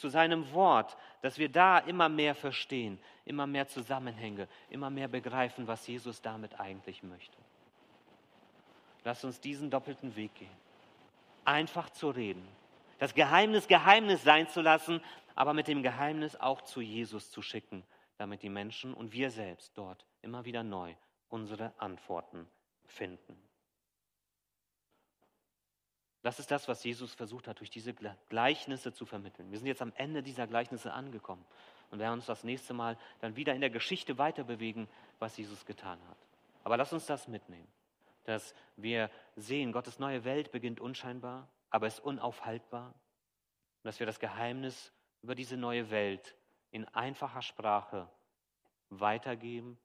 zu 0.00 0.08
seinem 0.08 0.50
Wort, 0.52 0.96
dass 1.20 1.38
wir 1.38 1.50
da 1.50 1.78
immer 1.78 2.08
mehr 2.08 2.34
verstehen, 2.34 2.98
immer 3.26 3.46
mehr 3.46 3.68
Zusammenhänge, 3.68 4.48
immer 4.70 4.88
mehr 4.88 5.08
begreifen, 5.08 5.66
was 5.66 5.86
Jesus 5.86 6.22
damit 6.22 6.58
eigentlich 6.58 7.02
möchte. 7.02 7.36
Lass 9.04 9.24
uns 9.24 9.40
diesen 9.40 9.70
doppelten 9.70 10.16
Weg 10.16 10.34
gehen. 10.34 10.56
Einfach 11.44 11.90
zu 11.90 12.10
reden, 12.10 12.46
das 12.98 13.14
Geheimnis 13.14 13.66
Geheimnis 13.66 14.22
sein 14.22 14.48
zu 14.48 14.60
lassen, 14.60 15.02
aber 15.34 15.54
mit 15.54 15.68
dem 15.68 15.82
Geheimnis 15.82 16.36
auch 16.36 16.60
zu 16.60 16.80
Jesus 16.80 17.30
zu 17.30 17.40
schicken, 17.40 17.82
damit 18.18 18.42
die 18.42 18.50
Menschen 18.50 18.92
und 18.92 19.12
wir 19.12 19.30
selbst 19.30 19.76
dort 19.76 20.04
immer 20.20 20.44
wieder 20.44 20.62
neu 20.62 20.94
unsere 21.30 21.72
Antworten 21.78 22.46
finden. 22.86 23.40
Das 26.22 26.38
ist 26.38 26.50
das, 26.50 26.68
was 26.68 26.84
Jesus 26.84 27.14
versucht 27.14 27.48
hat, 27.48 27.60
durch 27.60 27.70
diese 27.70 27.94
Gleichnisse 28.28 28.92
zu 28.92 29.06
vermitteln. 29.06 29.50
Wir 29.50 29.58
sind 29.58 29.68
jetzt 29.68 29.80
am 29.80 29.92
Ende 29.96 30.22
dieser 30.22 30.46
Gleichnisse 30.46 30.92
angekommen 30.92 31.44
und 31.90 31.98
werden 31.98 32.14
uns 32.14 32.26
das 32.26 32.44
nächste 32.44 32.74
Mal 32.74 32.98
dann 33.20 33.36
wieder 33.36 33.54
in 33.54 33.62
der 33.62 33.70
Geschichte 33.70 34.18
weiter 34.18 34.44
bewegen, 34.44 34.86
was 35.18 35.36
Jesus 35.38 35.64
getan 35.64 35.98
hat. 36.08 36.18
Aber 36.62 36.76
lass 36.76 36.92
uns 36.92 37.06
das 37.06 37.26
mitnehmen, 37.26 37.66
dass 38.30 38.54
wir 38.76 39.10
sehen, 39.36 39.72
Gottes 39.72 39.98
neue 39.98 40.24
Welt 40.24 40.50
beginnt 40.50 40.80
unscheinbar, 40.80 41.48
aber 41.68 41.86
ist 41.86 42.00
unaufhaltbar. 42.00 42.88
Und 42.88 43.84
dass 43.84 44.00
wir 44.00 44.06
das 44.06 44.18
Geheimnis 44.18 44.92
über 45.22 45.34
diese 45.34 45.56
neue 45.56 45.90
Welt 45.90 46.36
in 46.70 46.86
einfacher 46.88 47.42
Sprache 47.42 48.10
weitergeben 48.88 49.78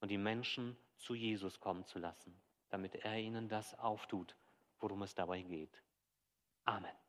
und 0.00 0.10
die 0.10 0.18
Menschen 0.18 0.76
zu 0.96 1.14
Jesus 1.14 1.60
kommen 1.60 1.84
zu 1.84 1.98
lassen, 1.98 2.34
damit 2.70 2.94
er 2.94 3.18
ihnen 3.18 3.48
das 3.48 3.78
auftut 3.78 4.34
worum 4.84 5.02
es 5.02 5.14
dabei 5.14 5.40
geht. 5.40 5.82
Amen. 6.66 7.03